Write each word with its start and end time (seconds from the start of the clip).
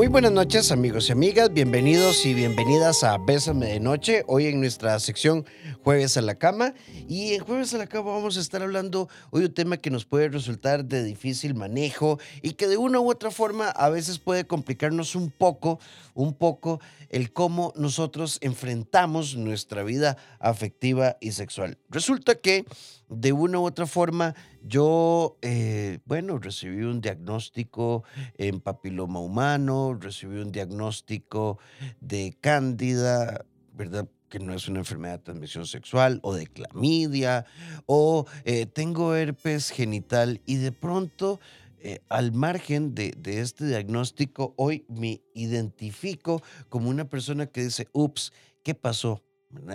Muy 0.00 0.08
buenas 0.08 0.32
noches 0.32 0.72
amigos 0.72 1.10
y 1.10 1.12
amigas, 1.12 1.52
bienvenidos 1.52 2.24
y 2.24 2.32
bienvenidas 2.32 3.04
a 3.04 3.18
Bésame 3.18 3.66
de 3.66 3.80
Noche, 3.80 4.24
hoy 4.28 4.46
en 4.46 4.58
nuestra 4.58 4.98
sección 4.98 5.44
Jueves 5.82 6.16
a 6.16 6.20
la 6.22 6.34
Cama. 6.34 6.74
Y 7.08 7.32
en 7.34 7.44
Jueves 7.44 7.72
a 7.74 7.78
la 7.78 7.86
Cama 7.86 8.12
vamos 8.12 8.36
a 8.36 8.40
estar 8.40 8.62
hablando 8.62 9.08
hoy 9.30 9.44
un 9.44 9.54
tema 9.54 9.76
que 9.78 9.90
nos 9.90 10.04
puede 10.04 10.28
resultar 10.28 10.84
de 10.84 11.02
difícil 11.02 11.54
manejo 11.54 12.18
y 12.42 12.52
que 12.52 12.68
de 12.68 12.76
una 12.76 13.00
u 13.00 13.10
otra 13.10 13.30
forma 13.30 13.68
a 13.68 13.88
veces 13.88 14.18
puede 14.18 14.46
complicarnos 14.46 15.14
un 15.14 15.30
poco, 15.30 15.80
un 16.14 16.34
poco 16.34 16.80
el 17.08 17.32
cómo 17.32 17.72
nosotros 17.76 18.38
enfrentamos 18.42 19.36
nuestra 19.36 19.82
vida 19.82 20.16
afectiva 20.38 21.16
y 21.20 21.32
sexual. 21.32 21.78
Resulta 21.88 22.34
que 22.34 22.66
de 23.08 23.32
una 23.32 23.58
u 23.58 23.64
otra 23.64 23.86
forma 23.86 24.34
yo, 24.62 25.38
eh, 25.42 25.98
bueno, 26.04 26.38
recibí 26.38 26.82
un 26.82 27.00
diagnóstico 27.00 28.04
en 28.36 28.60
papiloma 28.60 29.20
humano, 29.20 29.98
recibí 29.98 30.38
un 30.38 30.52
diagnóstico 30.52 31.58
de 32.00 32.36
cándida, 32.40 33.44
¿verdad? 33.72 34.06
Que 34.30 34.38
no 34.38 34.54
es 34.54 34.68
una 34.68 34.78
enfermedad 34.78 35.18
de 35.18 35.24
transmisión 35.24 35.66
sexual, 35.66 36.20
o 36.22 36.32
de 36.34 36.46
clamidia, 36.46 37.44
o 37.84 38.26
eh, 38.44 38.64
tengo 38.64 39.14
herpes 39.14 39.70
genital 39.70 40.40
y 40.46 40.56
de 40.56 40.72
pronto, 40.72 41.40
eh, 41.80 42.00
al 42.08 42.32
margen 42.32 42.94
de, 42.94 43.12
de, 43.18 43.40
este 43.40 43.66
diagnóstico, 43.66 44.54
hoy 44.56 44.86
me 44.88 45.20
identifico 45.34 46.42
como 46.68 46.88
una 46.88 47.08
persona 47.08 47.46
que 47.46 47.64
dice, 47.64 47.88
ups, 47.92 48.32
¿qué 48.62 48.74
pasó? 48.74 49.22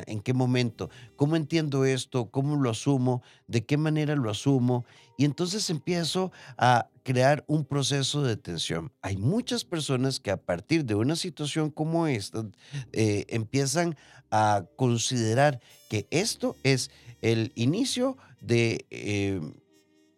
¿En 0.07 0.21
qué 0.21 0.33
momento? 0.33 0.89
¿Cómo 1.17 1.35
entiendo 1.35 1.83
esto? 1.83 2.29
¿Cómo 2.31 2.55
lo 2.55 2.69
asumo? 2.69 3.21
¿De 3.47 3.65
qué 3.65 3.75
manera 3.75 4.15
lo 4.15 4.29
asumo? 4.29 4.85
Y 5.17 5.25
entonces 5.25 5.69
empiezo 5.69 6.31
a 6.57 6.87
crear 7.03 7.43
un 7.47 7.65
proceso 7.65 8.23
de 8.23 8.37
tensión. 8.37 8.91
Hay 9.01 9.17
muchas 9.17 9.65
personas 9.65 10.19
que 10.19 10.31
a 10.31 10.37
partir 10.37 10.85
de 10.85 10.95
una 10.95 11.17
situación 11.17 11.71
como 11.71 12.07
esta 12.07 12.45
eh, 12.93 13.25
empiezan 13.27 13.97
a 14.31 14.65
considerar 14.77 15.59
que 15.89 16.07
esto 16.09 16.55
es 16.63 16.89
el 17.21 17.51
inicio 17.55 18.17
de... 18.39 18.85
Eh, 18.89 19.41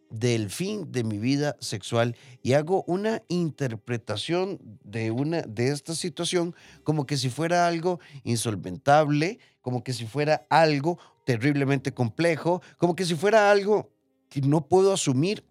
del 0.10 0.50
fin 0.50 0.92
de 0.92 1.04
mi 1.04 1.18
vida 1.18 1.58
sexual 1.60 2.16
y 2.42 2.54
hago 2.54 2.84
una 2.88 3.24
interpretación 3.28 4.60
de 4.84 5.12
una 5.12 5.42
de 5.42 5.70
esta 5.70 5.96
situación 5.96 6.56
como 6.84 7.06
que 7.06 7.18
si 7.18 7.30
fuera 7.30 7.68
algo 7.68 8.00
insolventable, 8.24 9.40
como 9.62 9.84
que 9.84 9.94
si 9.94 10.06
fuera 10.06 10.46
algo 10.50 10.98
terriblemente 11.26 11.94
complejo, 11.94 12.62
como 12.78 12.96
que 12.96 13.06
si 13.06 13.16
fuera 13.16 13.52
algo 13.52 13.92
que 14.30 14.42
no 14.42 14.68
puedo 14.68 14.94
asumir, 14.94 15.44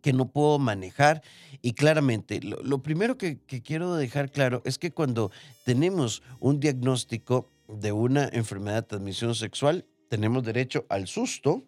que 0.00 0.12
no 0.12 0.30
puedo 0.30 0.58
manejar. 0.58 1.22
Y 1.60 1.72
claramente, 1.72 2.40
lo, 2.40 2.82
primero 2.82 3.18
que, 3.18 3.40
que 3.40 3.62
quiero 3.62 3.96
dejar 3.96 4.30
claro 4.30 4.62
es 4.64 4.78
que 4.78 4.92
cuando 4.92 5.32
tenemos 5.64 6.22
un 6.38 6.60
diagnóstico 6.60 7.48
de 7.66 7.92
una 7.92 8.28
enfermedad 8.32 8.82
de 8.82 8.88
transmisión 8.88 9.34
sexual, 9.34 9.86
tenemos 10.08 10.44
derecho 10.44 10.86
al 10.88 11.06
susto, 11.06 11.64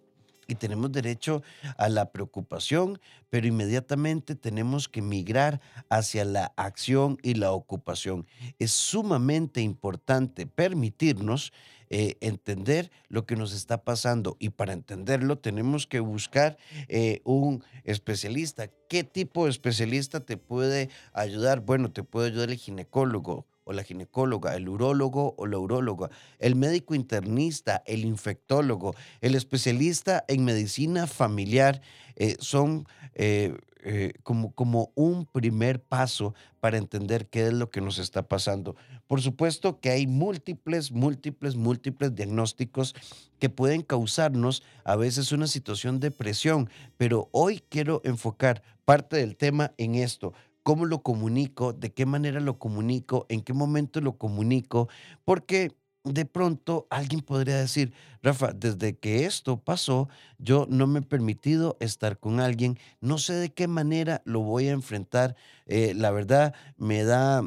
y 0.51 0.57
tenemos 0.57 0.93
derecho 0.93 1.43
a 1.77 1.89
la 1.89 2.11
preocupación, 2.11 3.01
pero 3.31 3.47
inmediatamente 3.47 4.35
tenemos 4.35 4.89
que 4.89 5.01
migrar 5.01 5.61
hacia 5.89 6.25
la 6.25 6.53
acción 6.57 7.19
y 7.23 7.35
la 7.35 7.53
ocupación. 7.53 8.27
Es 8.59 8.73
sumamente 8.73 9.61
importante 9.61 10.47
permitirnos 10.47 11.53
eh, 11.93 12.17
entender 12.21 12.93
lo 13.09 13.27
que 13.27 13.35
nos 13.35 13.53
está 13.53 13.83
pasando 13.83 14.37
y 14.39 14.51
para 14.51 14.73
entenderlo 14.73 15.39
tenemos 15.39 15.89
que 15.89 15.99
buscar 15.99 16.57
eh, 16.87 17.21
un 17.25 17.65
especialista. 17.83 18.71
¿Qué 18.89 19.03
tipo 19.03 19.45
de 19.45 19.51
especialista 19.51 20.21
te 20.21 20.37
puede 20.37 20.89
ayudar? 21.13 21.61
Bueno, 21.61 21.91
te 21.91 22.05
puede 22.05 22.29
ayudar 22.29 22.51
el 22.51 22.59
ginecólogo, 22.59 23.45
la 23.73 23.85
ginecóloga, 23.85 24.57
el 24.57 24.69
urólogo 24.69 25.35
o 25.37 25.47
la 25.47 25.59
uróloga, 25.59 26.11
el 26.39 26.57
médico 26.57 26.95
internista, 26.95 27.83
el 27.87 28.05
infectólogo, 28.05 28.95
el 29.21 29.35
especialista 29.35 30.25
en 30.29 30.45
medicina 30.45 31.07
familiar, 31.07 31.81
eh, 32.17 32.37
son 32.39 32.87
eh, 33.15 33.57
eh, 33.83 34.13
como, 34.23 34.53
como 34.53 34.93
un 34.95 35.25
primer 35.25 35.83
paso 35.83 36.35
para 36.61 36.77
entender 36.77 37.29
qué 37.29 37.47
es 37.47 37.53
lo 37.55 37.71
que 37.71 37.81
nos 37.81 37.99
está 37.99 38.29
pasando. 38.29 38.77
Por 39.07 39.23
supuesto 39.23 39.81
que 39.81 39.89
hay 39.89 40.07
múltiples, 40.07 40.93
múltiples, 40.93 41.57
múltiples 41.57 42.15
diagnósticos 42.15 42.95
que 43.39 43.49
pueden 43.49 43.81
causarnos 43.81 44.63
a 44.85 44.97
veces 44.97 45.33
una 45.33 45.47
situación 45.47 45.99
de 45.99 46.11
presión, 46.11 46.69
pero 46.99 47.31
hoy 47.33 47.63
quiero 47.71 48.03
enfocar 48.05 48.63
parte 48.85 49.17
del 49.17 49.37
tema 49.37 49.73
en 49.79 49.95
esto 49.95 50.35
cómo 50.63 50.87
lo 50.87 51.03
comunico, 51.03 51.73
de 51.73 51.93
qué 51.93 52.07
manera 52.07 52.41
lo 52.41 52.59
comunico, 52.59 53.27
en 53.29 53.43
qué 53.43 53.53
momento 53.53 54.01
lo 54.01 54.19
comunico, 54.19 54.89
porque 55.25 55.73
de 56.05 56.25
pronto 56.25 56.87
alguien 56.91 57.21
podría 57.21 57.59
decir, 57.59 57.93
Rafa, 58.23 58.53
desde 58.53 58.97
que 58.97 59.27
esto 59.27 59.59
pasó, 59.61 60.09
yo 60.39 60.67
no 60.71 60.87
me 60.87 61.01
he 61.01 61.03
permitido 61.03 61.77
estar 61.81 62.19
con 62.19 62.41
alguien, 62.41 62.79
no 63.01 63.19
sé 63.19 63.35
de 63.35 63.53
qué 63.53 63.69
manera 63.69 64.23
lo 64.25 64.41
voy 64.41 64.69
a 64.69 64.73
enfrentar, 64.73 65.37
eh, 65.67 65.93
la 65.95 66.11
verdad 66.11 66.55
me 66.77 67.05
da... 67.05 67.43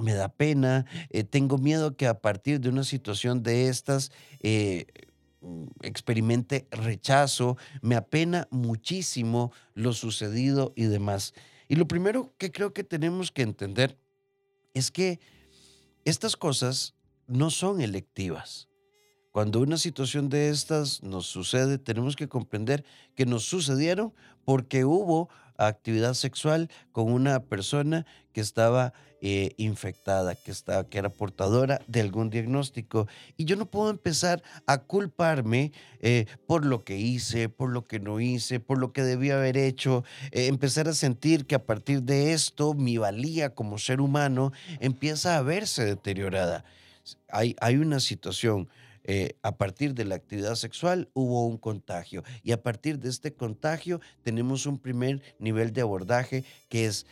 Me 0.00 0.14
da 0.14 0.28
pena, 0.28 0.86
eh, 1.10 1.24
tengo 1.24 1.58
miedo 1.58 1.96
que 1.96 2.06
a 2.06 2.20
partir 2.20 2.60
de 2.60 2.68
una 2.68 2.84
situación 2.84 3.42
de 3.42 3.66
estas 3.66 4.12
eh, 4.38 4.86
experimente 5.82 6.68
rechazo, 6.70 7.56
me 7.82 7.96
apena 7.96 8.46
muchísimo 8.52 9.50
lo 9.74 9.92
sucedido 9.92 10.72
y 10.76 10.84
demás. 10.84 11.34
Y 11.68 11.76
lo 11.76 11.86
primero 11.86 12.34
que 12.38 12.50
creo 12.50 12.72
que 12.72 12.82
tenemos 12.82 13.30
que 13.30 13.42
entender 13.42 13.98
es 14.74 14.90
que 14.90 15.20
estas 16.04 16.36
cosas 16.36 16.94
no 17.26 17.50
son 17.50 17.80
electivas. 17.80 18.68
Cuando 19.32 19.60
una 19.60 19.76
situación 19.76 20.30
de 20.30 20.48
estas 20.48 21.02
nos 21.02 21.26
sucede, 21.26 21.78
tenemos 21.78 22.16
que 22.16 22.28
comprender 22.28 22.84
que 23.14 23.26
nos 23.26 23.44
sucedieron 23.44 24.14
porque 24.44 24.86
hubo 24.86 25.28
actividad 25.66 26.14
sexual 26.14 26.70
con 26.92 27.12
una 27.12 27.40
persona 27.40 28.06
que 28.32 28.40
estaba 28.40 28.92
eh, 29.20 29.52
infectada, 29.56 30.36
que, 30.36 30.52
estaba, 30.52 30.88
que 30.88 30.96
era 30.96 31.08
portadora 31.08 31.80
de 31.88 32.00
algún 32.00 32.30
diagnóstico. 32.30 33.08
Y 33.36 33.46
yo 33.46 33.56
no 33.56 33.66
puedo 33.66 33.90
empezar 33.90 34.44
a 34.64 34.78
culparme 34.78 35.72
eh, 36.00 36.26
por 36.46 36.64
lo 36.64 36.84
que 36.84 36.96
hice, 36.98 37.48
por 37.48 37.70
lo 37.70 37.88
que 37.88 37.98
no 37.98 38.20
hice, 38.20 38.60
por 38.60 38.78
lo 38.78 38.92
que 38.92 39.02
debía 39.02 39.36
haber 39.36 39.56
hecho, 39.56 40.04
eh, 40.30 40.46
empezar 40.46 40.86
a 40.86 40.92
sentir 40.92 41.46
que 41.46 41.56
a 41.56 41.66
partir 41.66 42.04
de 42.04 42.32
esto 42.32 42.74
mi 42.74 42.96
valía 42.96 43.56
como 43.56 43.78
ser 43.78 44.00
humano 44.00 44.52
empieza 44.78 45.36
a 45.36 45.42
verse 45.42 45.84
deteriorada. 45.84 46.64
Hay, 47.28 47.56
hay 47.60 47.76
una 47.78 47.98
situación 47.98 48.68
eh, 49.10 49.38
a 49.42 49.56
partir 49.56 49.94
de 49.94 50.04
la 50.04 50.16
actividad 50.16 50.54
sexual 50.54 51.08
hubo 51.14 51.46
un 51.46 51.56
contagio. 51.56 52.24
Y 52.42 52.52
a 52.52 52.62
partir 52.62 52.98
de 52.98 53.08
este 53.08 53.32
contagio 53.32 54.02
tenemos 54.22 54.66
un 54.66 54.78
primer 54.78 55.22
nivel 55.38 55.72
de 55.72 55.80
abordaje 55.80 56.44
que 56.68 56.84
es 56.84 57.06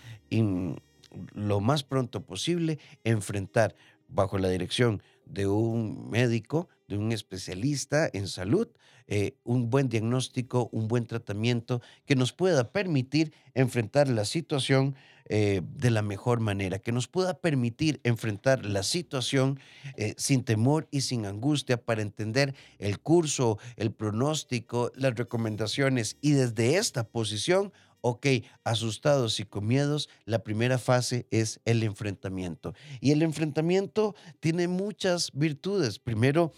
lo 1.32 1.60
más 1.60 1.84
pronto 1.84 2.20
posible 2.20 2.78
enfrentar 3.02 3.74
bajo 4.08 4.36
la 4.36 4.50
dirección 4.50 5.02
de 5.24 5.46
un 5.46 6.10
médico, 6.10 6.68
de 6.86 6.98
un 6.98 7.12
especialista 7.12 8.10
en 8.12 8.28
salud, 8.28 8.68
eh, 9.06 9.38
un 9.42 9.70
buen 9.70 9.88
diagnóstico, 9.88 10.68
un 10.72 10.88
buen 10.88 11.06
tratamiento 11.06 11.80
que 12.04 12.14
nos 12.14 12.34
pueda 12.34 12.72
permitir 12.72 13.32
enfrentar 13.54 14.06
la 14.08 14.26
situación 14.26 14.96
eh, 15.28 15.60
de 15.74 15.90
la 15.90 16.02
mejor 16.02 16.38
manera, 16.38 16.78
que 16.78 16.92
nos 16.92 17.08
pueda 17.08 17.40
permitir 17.40 18.00
enfrentar 18.04 18.64
la 18.64 18.84
situación 18.84 19.58
eh, 19.96 20.14
sin 20.16 20.44
temor 20.44 20.86
y 20.92 21.00
sin 21.00 21.26
angustia 21.26 21.78
para 21.78 22.02
entender 22.02 22.54
el 22.78 23.00
curso, 23.00 23.58
el 23.74 23.90
pronóstico, 23.90 24.92
las 24.94 25.16
recomendaciones 25.16 26.16
y 26.20 26.32
desde 26.32 26.76
esta 26.76 27.08
posición 27.08 27.72
ok, 28.02 28.24
asustados 28.62 29.40
y 29.40 29.44
con 29.46 29.66
miedos, 29.66 30.08
la 30.26 30.44
primera 30.44 30.78
fase 30.78 31.26
es 31.32 31.58
el 31.64 31.82
enfrentamiento. 31.82 32.72
Y 33.00 33.10
el 33.10 33.22
enfrentamiento 33.22 34.14
tiene 34.38 34.68
muchas 34.68 35.32
virtudes. 35.32 35.98
Primero, 35.98 36.52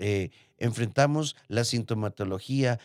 eh, 0.00 0.30
enfrentamos 0.56 1.36
la 1.46 1.62
sintomatología, 1.62 2.80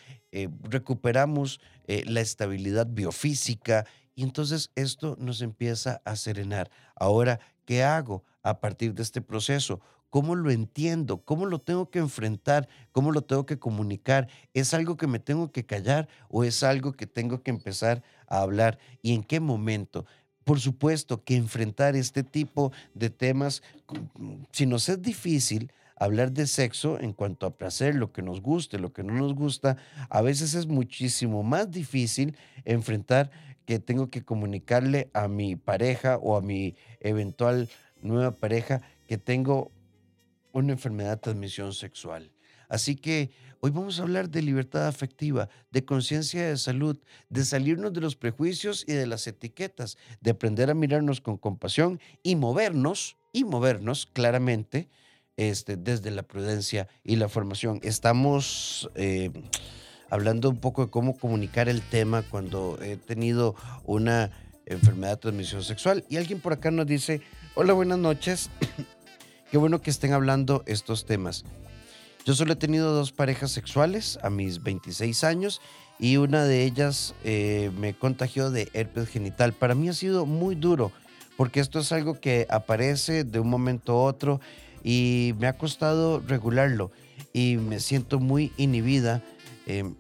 recuperamos 0.64 1.60
la 1.88 2.22
estabilidad 2.22 2.88
biofísica 2.88 3.86
y 4.16 4.24
entonces 4.24 4.72
esto 4.76 5.16
nos 5.20 5.42
empieza 5.42 6.02
a 6.06 6.16
serenar. 6.16 6.70
Ahora, 6.96 7.40
¿qué 7.66 7.84
hago 7.84 8.24
a 8.42 8.60
partir 8.60 8.94
de 8.94 9.04
este 9.04 9.22
proceso? 9.22 9.82
¿Cómo 10.10 10.36
lo 10.36 10.52
entiendo? 10.52 11.24
¿Cómo 11.24 11.48
lo 11.48 11.60
tengo 11.60 11.90
que 11.90 11.98
enfrentar? 11.98 12.70
¿Cómo 12.92 13.12
lo 13.12 13.24
tengo 13.24 13.48
que 13.48 13.58
comunicar? 13.58 14.28
¿Es 14.54 14.76
algo 14.76 14.96
que 14.96 15.08
me 15.08 15.18
tengo 15.18 15.52
que 15.52 15.66
callar 15.66 16.08
o 16.30 16.44
es 16.44 16.62
algo 16.62 16.92
que 16.94 17.08
tengo 17.08 17.42
que 17.42 17.50
empezar 17.50 18.04
a 18.28 18.42
hablar? 18.42 18.78
¿Y 19.02 19.16
en 19.16 19.24
qué 19.24 19.40
momento? 19.40 20.06
Por 20.44 20.60
supuesto 20.60 21.24
que 21.24 21.36
enfrentar 21.36 21.96
este 21.96 22.24
tipo 22.24 22.72
de 22.94 23.10
temas, 23.10 23.64
si 24.52 24.68
nos 24.68 24.88
es 24.90 25.02
difícil, 25.02 25.72
hablar 25.96 26.32
de 26.32 26.48
sexo 26.48 27.00
en 27.00 27.14
cuanto 27.14 27.46
a 27.46 27.58
placer, 27.58 27.96
lo 27.96 28.12
que 28.12 28.22
nos 28.22 28.42
guste, 28.42 28.78
lo 28.78 28.94
que 28.94 29.04
no 29.04 29.14
nos 29.14 29.34
gusta, 29.34 29.78
a 30.10 30.22
veces 30.22 30.54
es 30.54 30.68
muchísimo 30.68 31.44
más 31.44 31.72
difícil 31.72 32.38
enfrentar 32.66 33.32
que 33.66 33.80
tengo 33.80 34.10
que 34.10 34.24
comunicarle 34.24 35.10
a 35.14 35.28
mi 35.28 35.56
pareja 35.56 36.18
o 36.18 36.36
a 36.36 36.42
mi 36.42 36.76
eventual 37.00 37.70
nueva 38.02 38.32
pareja 38.32 38.82
que 39.08 39.18
tengo 39.18 39.72
una 40.52 40.74
enfermedad 40.74 41.12
de 41.12 41.18
transmisión 41.18 41.74
sexual. 41.74 42.32
Así 42.70 42.96
que 42.96 43.32
hoy 43.60 43.72
vamos 43.72 44.00
a 44.00 44.04
hablar 44.04 44.30
de 44.30 44.42
libertad 44.42 44.88
afectiva, 44.88 45.50
de 45.72 45.86
conciencia 45.86 46.48
de 46.48 46.58
salud, 46.58 46.98
de 47.30 47.46
salirnos 47.46 47.94
de 47.94 48.02
los 48.02 48.16
prejuicios 48.16 48.84
y 48.88 48.94
de 48.94 49.06
las 49.06 49.28
etiquetas, 49.28 49.98
de 50.22 50.32
aprender 50.32 50.70
a 50.70 50.74
mirarnos 50.74 51.22
con 51.22 51.38
compasión 51.38 52.00
y 52.24 52.36
movernos, 52.36 53.18
y 53.32 53.44
movernos 53.44 54.06
claramente 54.06 54.90
este, 55.38 55.78
desde 55.78 56.12
la 56.12 56.24
prudencia 56.24 56.88
y 57.04 57.16
la 57.16 57.30
formación. 57.30 57.80
Estamos 57.84 58.90
eh, 58.96 59.32
hablando 60.14 60.52
un 60.52 60.58
poco 60.58 60.86
de 60.86 60.92
cómo 60.92 61.18
comunicar 61.18 61.68
el 61.70 61.82
tema 61.82 62.22
cuando 62.22 62.78
he 62.84 62.98
tenido 62.98 63.56
una 63.84 64.30
enfermedad 64.68 65.14
de 65.14 65.18
transmisión 65.18 65.64
sexual. 65.64 66.06
Y 66.08 66.18
alguien 66.18 66.40
por 66.40 66.54
acá 66.54 66.70
nos 66.70 66.86
dice, 66.86 67.22
hola, 67.56 67.74
buenas 67.74 67.98
noches. 67.98 68.52
Qué 69.52 69.58
bueno 69.58 69.82
que 69.82 69.90
estén 69.90 70.14
hablando 70.14 70.62
estos 70.68 71.08
temas. 71.08 71.46
Yo 72.26 72.36
solo 72.36 72.54
he 72.54 72.56
tenido 72.56 72.94
dos 72.94 73.12
parejas 73.12 73.50
sexuales 73.50 74.20
a 74.22 74.30
mis 74.30 74.62
26 74.62 75.24
años 75.24 75.62
y 75.98 76.18
una 76.18 76.44
de 76.44 76.64
ellas 76.64 77.16
eh, 77.24 77.72
me 77.80 77.96
contagió 77.96 78.52
de 78.52 78.70
herpes 78.74 79.10
genital. 79.10 79.54
Para 79.54 79.74
mí 79.74 79.90
ha 79.90 79.94
sido 79.94 80.28
muy 80.28 80.54
duro 80.54 80.92
porque 81.38 81.60
esto 81.60 81.80
es 81.80 81.92
algo 81.92 82.20
que 82.20 82.46
aparece 82.52 83.24
de 83.24 83.40
un 83.40 83.50
momento 83.50 83.94
a 83.94 84.04
otro 84.04 84.42
y 84.84 85.34
me 85.40 85.48
ha 85.48 85.58
costado 85.58 86.20
regularlo 86.20 86.92
y 87.34 87.58
me 87.58 87.80
siento 87.80 88.20
muy 88.20 88.52
inhibida 88.58 89.24
em, 89.66 89.96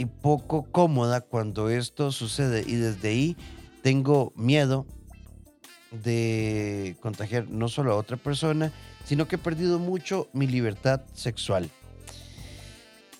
y 0.00 0.06
poco 0.06 0.62
cómoda 0.62 1.20
cuando 1.20 1.68
esto 1.68 2.10
sucede 2.10 2.64
y 2.66 2.76
desde 2.76 3.10
ahí 3.10 3.36
tengo 3.82 4.32
miedo 4.34 4.86
de 5.90 6.96
contagiar 7.00 7.48
no 7.48 7.68
solo 7.68 7.92
a 7.92 7.96
otra 7.96 8.16
persona, 8.16 8.72
sino 9.04 9.28
que 9.28 9.36
he 9.36 9.38
perdido 9.38 9.78
mucho 9.78 10.28
mi 10.32 10.46
libertad 10.46 11.02
sexual. 11.12 11.68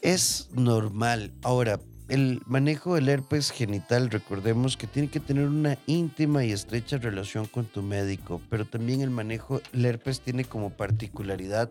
Es 0.00 0.49
normal. 0.55 1.32
Ahora, 1.43 1.81
el 2.09 2.41
manejo 2.47 2.94
del 2.94 3.11
herpes 3.11 3.50
genital, 3.50 4.09
recordemos 4.09 4.79
que 4.79 4.87
tiene 4.87 5.11
que 5.11 5.21
tener 5.21 5.49
una 5.49 5.77
íntima 5.87 6.44
y 6.44 6.53
estrecha 6.53 6.97
relación 6.97 7.44
con 7.44 7.67
tu 7.67 7.82
médico, 7.82 8.41
pero 8.49 8.65
también 8.65 9.03
el 9.03 9.11
manejo 9.11 9.61
del 9.73 9.85
herpes 9.85 10.23
tiene 10.23 10.44
como 10.44 10.71
particularidad 10.71 11.71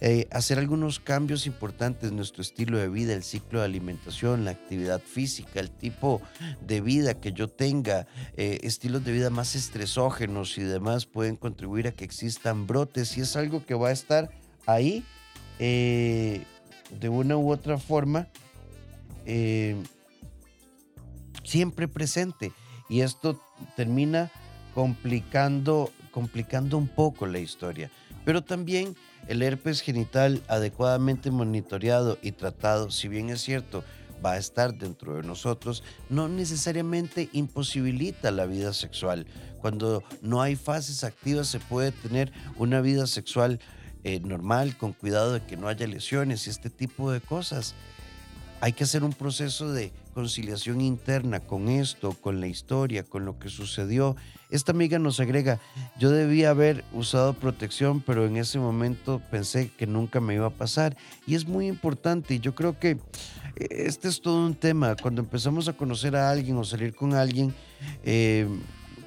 eh, 0.00 0.28
hacer 0.30 0.58
algunos 0.58 1.00
cambios 1.00 1.46
importantes 1.46 2.10
en 2.10 2.16
nuestro 2.16 2.42
estilo 2.42 2.76
de 2.76 2.88
vida, 2.88 3.14
el 3.14 3.22
ciclo 3.22 3.60
de 3.60 3.64
alimentación, 3.64 4.44
la 4.44 4.50
actividad 4.50 5.00
física, 5.00 5.58
el 5.58 5.70
tipo 5.70 6.20
de 6.60 6.82
vida 6.82 7.14
que 7.14 7.32
yo 7.32 7.48
tenga, 7.48 8.06
eh, 8.36 8.60
estilos 8.62 9.04
de 9.04 9.12
vida 9.12 9.30
más 9.30 9.54
estresógenos 9.54 10.58
y 10.58 10.62
demás 10.62 11.06
pueden 11.06 11.36
contribuir 11.36 11.88
a 11.88 11.92
que 11.92 12.04
existan 12.04 12.66
brotes. 12.66 13.16
Y 13.16 13.22
es 13.22 13.36
algo 13.36 13.64
que 13.64 13.74
va 13.74 13.88
a 13.88 13.92
estar 13.92 14.30
ahí 14.66 15.02
eh, 15.58 16.42
de 17.00 17.08
una 17.08 17.38
u 17.38 17.50
otra 17.50 17.78
forma 17.78 18.28
siempre 21.42 21.88
presente. 21.88 22.52
Y 22.88 23.00
esto 23.00 23.40
termina 23.76 24.30
complicando, 24.74 25.90
complicando 26.10 26.76
un 26.76 26.86
poco 26.86 27.26
la 27.26 27.38
historia, 27.38 27.90
pero 28.24 28.44
también 28.44 28.94
el 29.28 29.42
herpes 29.42 29.80
genital 29.80 30.42
adecuadamente 30.48 31.30
monitoreado 31.30 32.18
y 32.22 32.32
tratado, 32.32 32.90
si 32.90 33.08
bien 33.08 33.30
es 33.30 33.42
cierto, 33.42 33.84
va 34.24 34.32
a 34.32 34.38
estar 34.38 34.74
dentro 34.74 35.16
de 35.16 35.22
nosotros, 35.22 35.82
no 36.08 36.28
necesariamente 36.28 37.28
imposibilita 37.32 38.30
la 38.30 38.46
vida 38.46 38.72
sexual. 38.72 39.26
Cuando 39.60 40.02
no 40.22 40.42
hay 40.42 40.56
fases 40.56 41.04
activas 41.04 41.48
se 41.48 41.60
puede 41.60 41.92
tener 41.92 42.32
una 42.56 42.80
vida 42.80 43.06
sexual 43.06 43.60
eh, 44.04 44.20
normal, 44.20 44.76
con 44.76 44.92
cuidado 44.92 45.32
de 45.32 45.42
que 45.42 45.56
no 45.56 45.68
haya 45.68 45.86
lesiones 45.86 46.46
y 46.46 46.50
este 46.50 46.70
tipo 46.70 47.10
de 47.10 47.20
cosas. 47.20 47.74
Hay 48.60 48.72
que 48.72 48.84
hacer 48.84 49.04
un 49.04 49.12
proceso 49.12 49.72
de 49.72 49.92
conciliación 50.14 50.80
interna 50.80 51.40
con 51.40 51.68
esto, 51.68 52.12
con 52.12 52.40
la 52.40 52.46
historia, 52.46 53.04
con 53.04 53.26
lo 53.26 53.38
que 53.38 53.50
sucedió. 53.50 54.16
Esta 54.48 54.72
amiga 54.72 54.98
nos 54.98 55.20
agrega, 55.20 55.60
yo 55.98 56.10
debía 56.10 56.50
haber 56.50 56.84
usado 56.92 57.34
protección, 57.34 58.00
pero 58.00 58.24
en 58.24 58.36
ese 58.38 58.58
momento 58.58 59.20
pensé 59.30 59.70
que 59.76 59.86
nunca 59.86 60.20
me 60.20 60.34
iba 60.34 60.46
a 60.46 60.50
pasar. 60.50 60.96
Y 61.26 61.34
es 61.34 61.46
muy 61.46 61.66
importante 61.66 62.34
y 62.34 62.40
yo 62.40 62.54
creo 62.54 62.78
que 62.78 62.92
eh, 62.92 62.98
este 63.70 64.08
es 64.08 64.22
todo 64.22 64.46
un 64.46 64.54
tema. 64.54 64.96
Cuando 64.96 65.20
empezamos 65.20 65.68
a 65.68 65.74
conocer 65.74 66.16
a 66.16 66.30
alguien 66.30 66.56
o 66.56 66.64
salir 66.64 66.94
con 66.94 67.12
alguien, 67.12 67.54
eh, 68.04 68.48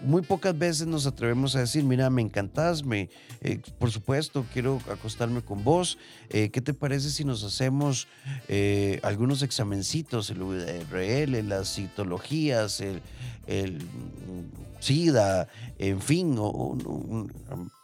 muy 0.04 0.22
pocas 0.22 0.58
veces 0.58 0.88
nos 0.88 1.06
atrevemos 1.06 1.56
a 1.56 1.60
decir, 1.60 1.84
mira, 1.84 2.10
me 2.10 2.22
encantás, 2.22 2.84
me, 2.84 3.10
eh, 3.42 3.60
por 3.78 3.92
supuesto, 3.92 4.46
quiero 4.54 4.80
acostarme 4.92 5.42
con 5.42 5.64
vos. 5.64 5.98
Eh, 6.30 6.50
¿Qué 6.50 6.62
te 6.62 6.74
parece 6.74 7.10
si 7.10 7.24
nos 7.24 7.44
hacemos 7.44 8.08
eh, 8.48 9.00
algunos 9.04 9.42
examencitos, 9.42 10.30
el 10.30 10.42
URL, 10.42 11.48
las 11.48 11.76
citologías, 11.76 12.82
el, 12.82 13.02
el 13.48 13.80
SIDA, 14.80 15.48
en 15.78 16.02
fin, 16.02 16.38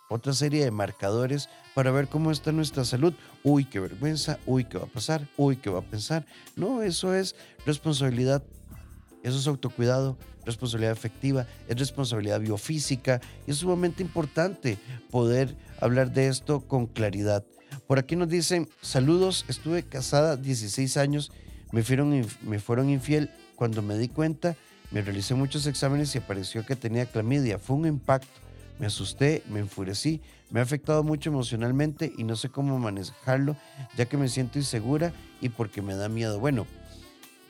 otra 0.10 0.34
serie 0.34 0.64
de 0.64 0.72
marcadores 0.72 1.50
para 1.74 1.92
ver 1.92 2.08
cómo 2.08 2.32
está 2.32 2.52
nuestra 2.52 2.86
salud. 2.86 3.14
Uy, 3.44 3.66
qué 3.66 3.80
vergüenza, 3.80 4.40
uy, 4.46 4.66
qué 4.66 4.78
va 4.78 4.86
a 4.86 4.88
pasar, 4.88 5.28
uy, 5.38 5.58
qué 5.58 5.70
va 5.70 5.80
a 5.80 5.84
pensar. 5.84 6.26
No, 6.56 6.82
eso 6.82 7.14
es 7.14 7.36
responsabilidad, 7.66 8.44
eso 9.24 9.38
es 9.38 9.48
autocuidado, 9.48 10.18
responsabilidad 10.46 10.94
efectiva, 10.94 11.46
es 11.68 11.78
responsabilidad 11.78 12.40
biofísica 12.40 13.22
y 13.48 13.52
es 13.52 13.58
sumamente 13.58 14.04
importante 14.04 14.78
poder 15.12 15.56
hablar 15.80 16.12
de 16.12 16.28
esto 16.28 16.62
con 16.62 16.86
claridad. 16.88 17.44
Por 17.88 18.00
aquí 18.00 18.16
nos 18.16 18.30
dicen, 18.30 18.70
saludos, 18.82 19.46
estuve 19.48 19.84
casada 19.84 20.38
16 20.38 20.98
años, 20.98 21.32
me 21.72 21.84
fueron, 21.84 22.26
me 22.44 22.60
fueron 22.60 22.90
infiel 22.90 23.30
cuando 23.56 23.82
me 23.82 23.98
di 23.98 24.08
cuenta, 24.08 24.56
me 24.92 25.02
realicé 25.02 25.34
muchos 25.36 25.68
exámenes 25.68 26.16
y 26.16 26.20
apareció 26.20 26.66
que 26.66 26.76
tenía 26.76 27.06
clamidia, 27.06 27.60
fue 27.60 27.76
un 27.76 27.88
impacto, 27.88 28.40
me 28.80 28.88
asusté, 28.88 29.44
me 29.50 29.60
enfurecí, 29.60 30.22
me 30.50 30.60
ha 30.60 30.64
afectado 30.64 31.04
mucho 31.04 31.30
emocionalmente 31.30 32.14
y 32.18 32.24
no 32.24 32.36
sé 32.36 32.50
cómo 32.50 32.78
manejarlo, 32.78 33.56
ya 33.98 34.06
que 34.06 34.18
me 34.18 34.30
siento 34.30 34.60
insegura 34.60 35.14
y 35.42 35.50
porque 35.50 35.82
me 35.82 35.96
da 35.96 36.10
miedo. 36.10 36.40
Bueno, 36.40 36.68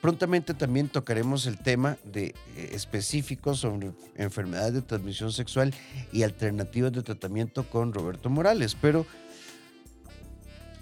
Prontamente 0.06 0.54
también 0.54 0.88
tocaremos 0.88 1.48
el 1.48 1.58
tema 1.58 1.98
de 2.04 2.36
eh, 2.56 2.70
específicos 2.74 3.62
sobre 3.62 3.92
enfermedades 4.18 4.76
de 4.76 4.84
transmisión 4.84 5.32
sexual 5.32 5.74
y 6.12 6.22
alternativas 6.22 6.92
de 6.92 7.02
tratamiento 7.02 7.68
con 7.68 7.92
Roberto 7.92 8.30
Morales, 8.30 8.78
pero 8.80 9.08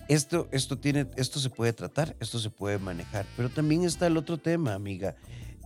esto, 0.10 0.50
esto, 0.51 0.77
tiene, 0.77 1.08
esto 1.15 1.39
se 1.39 1.50
puede 1.50 1.72
tratar, 1.72 2.18
esto 2.20 2.38
se 2.38 2.50
puede 2.50 2.80
manejar, 2.80 3.25
pero 3.38 3.48
también 3.48 3.86
está 3.86 4.08
el 4.08 4.18
otro 4.18 4.39
tema, 4.39 4.74
amiga. 4.74 5.15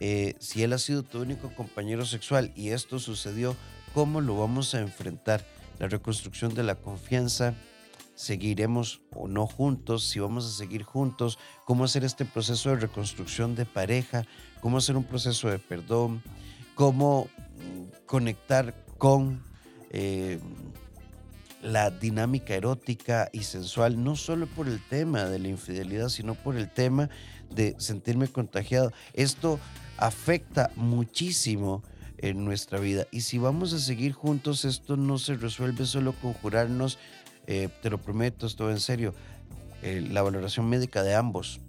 Eh, 0.02 0.36
si 0.38 0.62
él 0.62 0.72
ha 0.72 0.78
sido 0.78 1.02
tu 1.02 1.20
único 1.20 1.52
compañero 1.56 2.06
sexual 2.06 2.52
y 2.56 2.70
esto 2.70 3.00
sucedió, 3.00 3.56
¿cómo 3.96 4.22
lo 4.22 4.38
vamos 4.38 4.76
a 4.76 4.82
enfrentar? 4.82 5.44
La 5.80 5.88
reconstrucción 5.88 6.54
de 6.54 6.62
la 6.62 6.76
confianza, 6.76 7.56
seguiremos 8.18 9.02
o 9.16 9.28
no 9.28 9.46
juntos, 9.46 10.04
si 10.04 10.20
vamos 10.20 10.44
a 10.46 10.50
seguir 10.50 10.82
juntos, 10.82 11.38
cómo 11.66 11.84
hacer 11.84 12.04
este 12.04 12.26
proceso 12.26 12.72
de 12.72 12.78
reconstrucción 12.78 13.56
de 13.56 13.66
pareja, 13.66 14.26
cómo 14.60 14.80
hacer 14.80 14.98
un 14.98 15.04
proceso 15.04 15.50
de 15.50 15.60
perdón, 15.60 16.24
cómo 16.74 17.28
mm, 17.28 18.06
conectar 18.08 18.74
con 18.98 19.44
eh, 19.92 20.40
la 21.62 21.92
dinámica 21.92 22.56
erótica 22.56 23.30
y 23.32 23.44
sensual, 23.44 24.04
no 24.04 24.16
solo 24.16 24.48
por 24.48 24.68
el 24.68 24.82
tema 24.82 25.26
de 25.26 25.38
la 25.38 25.50
infidelidad, 25.50 26.10
sino 26.10 26.34
por 26.34 26.58
el 26.58 26.72
tema 26.72 27.12
de 27.52 27.76
sentirme 27.78 28.28
contagiado. 28.28 28.92
Esto 29.14 29.60
afecta 29.98 30.72
muchísimo 30.76 31.84
en 32.18 32.44
nuestra 32.46 32.80
vida. 32.80 33.06
Y 33.12 33.22
si 33.22 33.38
vamos 33.38 33.74
a 33.74 33.80
seguir 33.80 34.14
juntos, 34.14 34.66
esto 34.66 34.98
no 34.98 35.20
se 35.20 35.36
resuelve 35.36 35.86
solo 35.86 36.14
con 36.14 36.34
jurarnos 36.34 36.98
eh, 37.48 37.70
te 37.82 37.90
lo 37.90 37.98
prometo, 37.98 38.46
esto 38.46 38.70
en 38.70 38.80
serio, 38.80 39.14
eh, 39.82 40.06
la 40.08 40.22
valoración 40.22 40.70
médica 40.70 41.04
de 41.04 41.16
ambos, 41.16 41.60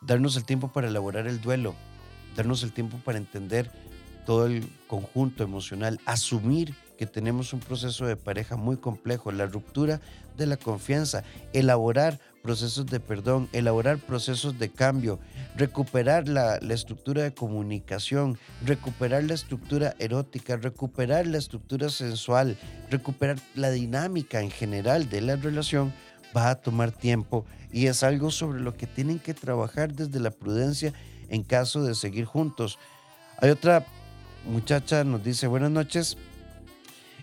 darnos 0.00 0.36
el 0.36 0.44
tiempo 0.44 0.72
para 0.72 0.88
elaborar 0.88 1.26
el 1.26 1.40
duelo, 1.40 1.74
darnos 2.36 2.62
el 2.62 2.72
tiempo 2.72 2.98
para 3.04 3.18
entender 3.18 3.70
todo 4.26 4.46
el 4.46 4.68
conjunto 4.86 5.44
emocional, 5.44 6.00
asumir 6.06 6.74
que 6.96 7.06
tenemos 7.06 7.52
un 7.52 7.60
proceso 7.60 8.06
de 8.06 8.16
pareja 8.16 8.56
muy 8.56 8.76
complejo, 8.76 9.32
la 9.32 9.46
ruptura 9.46 10.00
de 10.36 10.46
la 10.46 10.56
confianza, 10.56 11.24
elaborar 11.52 12.20
procesos 12.42 12.86
de 12.86 13.00
perdón, 13.00 13.48
elaborar 13.52 13.98
procesos 13.98 14.58
de 14.58 14.70
cambio, 14.70 15.18
recuperar 15.56 16.28
la, 16.28 16.56
estructura 16.56 17.22
de 17.22 17.32
comunicación, 17.32 18.38
recuperar 18.64 19.24
la 19.24 19.34
estructura 19.34 19.94
erótica, 19.98 20.56
recuperar 20.56 21.26
la 21.26 21.38
estructura 21.38 21.88
sensual, 21.88 22.58
recuperar 22.90 23.38
la 23.54 23.70
dinámica 23.70 24.40
en 24.40 24.50
general 24.50 25.08
de 25.08 25.20
la 25.20 25.36
relación, 25.36 25.92
va 26.36 26.50
a 26.50 26.54
tomar 26.56 26.92
tiempo 26.92 27.46
y 27.70 27.86
es 27.86 28.02
algo 28.02 28.30
sobre 28.30 28.60
lo 28.60 28.76
que 28.76 28.86
tienen 28.86 29.18
que 29.18 29.34
trabajar 29.34 29.94
desde 29.94 30.20
la 30.20 30.30
prudencia 30.30 30.92
en 31.28 31.42
caso 31.42 31.82
de 31.84 31.94
seguir 31.94 32.24
juntos. 32.24 32.78
Hay 33.38 33.50
otra 33.50 33.86
muchacha, 34.44 35.04
nos 35.04 35.22
dice, 35.24 35.46
buenas 35.46 35.70
noches. 35.70 36.16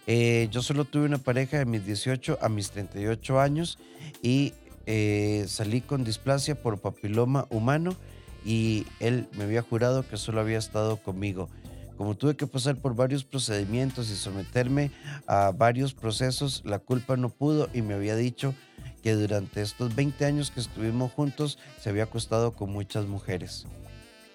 Eh, 0.07 0.47
yo 0.49 0.63
solo 0.63 0.85
tuve 0.85 1.05
una 1.05 1.19
pareja 1.19 1.59
de 1.59 1.65
mis 1.65 1.85
18 1.85 2.39
a 2.41 2.49
mis 2.49 2.71
38 2.71 3.39
años 3.39 3.77
y 4.23 4.53
eh, 4.91 5.45
salí 5.47 5.81
con 5.81 6.03
displasia 6.03 6.59
por 6.59 6.79
papiloma 6.79 7.45
humano 7.51 7.95
y 8.43 8.87
él 8.99 9.27
me 9.37 9.43
había 9.43 9.61
jurado 9.61 10.01
que 10.07 10.17
solo 10.17 10.41
había 10.41 10.57
estado 10.57 10.97
conmigo. 10.97 11.47
Como 11.95 12.17
tuve 12.17 12.35
que 12.35 12.47
pasar 12.47 12.75
por 12.75 12.95
varios 12.95 13.23
procedimientos 13.23 14.09
y 14.09 14.15
someterme 14.15 14.89
a 15.27 15.51
varios 15.51 15.93
procesos, 15.93 16.63
la 16.65 16.79
culpa 16.79 17.17
no 17.17 17.29
pudo 17.29 17.69
y 17.71 17.83
me 17.83 17.93
había 17.93 18.15
dicho 18.15 18.55
que 19.03 19.13
durante 19.13 19.61
estos 19.61 19.95
20 19.95 20.25
años 20.25 20.49
que 20.49 20.59
estuvimos 20.59 21.11
juntos 21.11 21.59
se 21.79 21.91
había 21.91 22.05
acostado 22.05 22.53
con 22.53 22.71
muchas 22.71 23.05
mujeres. 23.05 23.67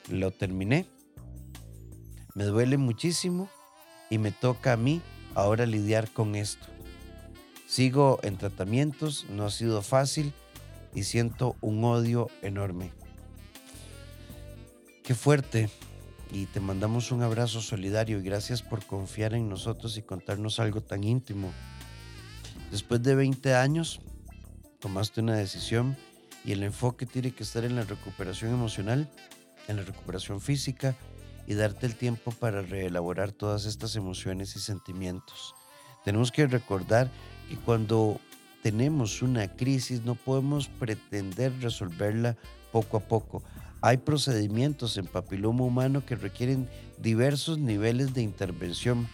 Lo 0.08 0.30
terminé. 0.30 0.87
Me 2.37 2.44
duele 2.44 2.76
muchísimo 2.76 3.49
y 4.08 4.18
me 4.18 4.30
toca 4.30 4.75
a 4.75 4.76
mí 4.76 5.02
ahora 5.34 5.66
lidiar 5.66 6.12
con 6.12 6.37
esto. 6.37 6.66
Sigo 7.66 8.20
en 8.23 8.37
tratamientos, 8.37 9.26
no 9.30 9.46
ha 9.46 9.50
sido 9.50 9.82
fácil 9.82 10.32
y 10.95 11.05
siento 11.05 11.57
un 11.61 11.85
odio 11.85 12.29
enorme. 12.43 12.93
Qué 15.03 15.15
fuerte. 15.15 15.69
Y 16.33 16.47
te 16.47 16.61
mandamos 16.61 17.13
un 17.13 17.23
abrazo 17.23 17.61
solidario 17.61 18.19
y 18.19 18.23
gracias 18.23 18.63
por 18.63 18.85
confiar 18.85 19.35
en 19.35 19.49
nosotros 19.49 19.97
y 19.99 20.03
contarnos 20.03 20.59
algo 20.59 20.81
tan 20.81 21.05
íntimo. 21.05 21.53
Después 22.71 23.03
de 23.03 23.15
20 23.15 23.55
años, 23.55 24.01
tomaste 24.81 25.21
una 25.21 25.37
decisión 25.37 25.97
y 26.45 26.53
el 26.53 26.63
enfoque 26.63 27.07
tiene 27.07 27.33
que 27.33 27.45
estar 27.45 27.65
en 27.65 27.77
la 27.77 27.85
recuperación 27.85 28.53
emocional, 28.53 29.09
en 29.69 29.77
la 29.77 29.83
recuperación 29.83 30.41
física 30.41 30.97
y 31.47 31.55
darte 31.55 31.87
el 31.87 31.95
tiempo 31.95 32.33
para 32.33 32.63
reelaborar 32.63 33.31
todas 33.33 33.67
estas 33.67 33.95
emociones 33.95 34.57
y 34.57 34.61
sentimientos. 34.61 35.55
Tenemos 36.05 36.33
que 36.33 36.47
recordar 36.47 37.11
que 37.49 37.57
cuando 37.57 38.21
tenemos 38.64 39.21
una 39.21 39.47
crisis 39.47 40.06
no 40.06 40.14
podemos 40.14 40.68
pretender 40.68 41.52
resolverla 41.61 42.35
poco 42.73 42.97
a 42.97 43.00
poco. 43.00 43.42
Hay 43.83 43.99
procedimientos 43.99 44.97
en 44.97 45.06
papiloma 45.06 45.64
humano 45.64 46.06
que 46.06 46.16
requieren 46.16 46.66
diversos 46.97 47.59
niveles 47.59 48.14
de 48.14 48.23
intervención 48.23 49.06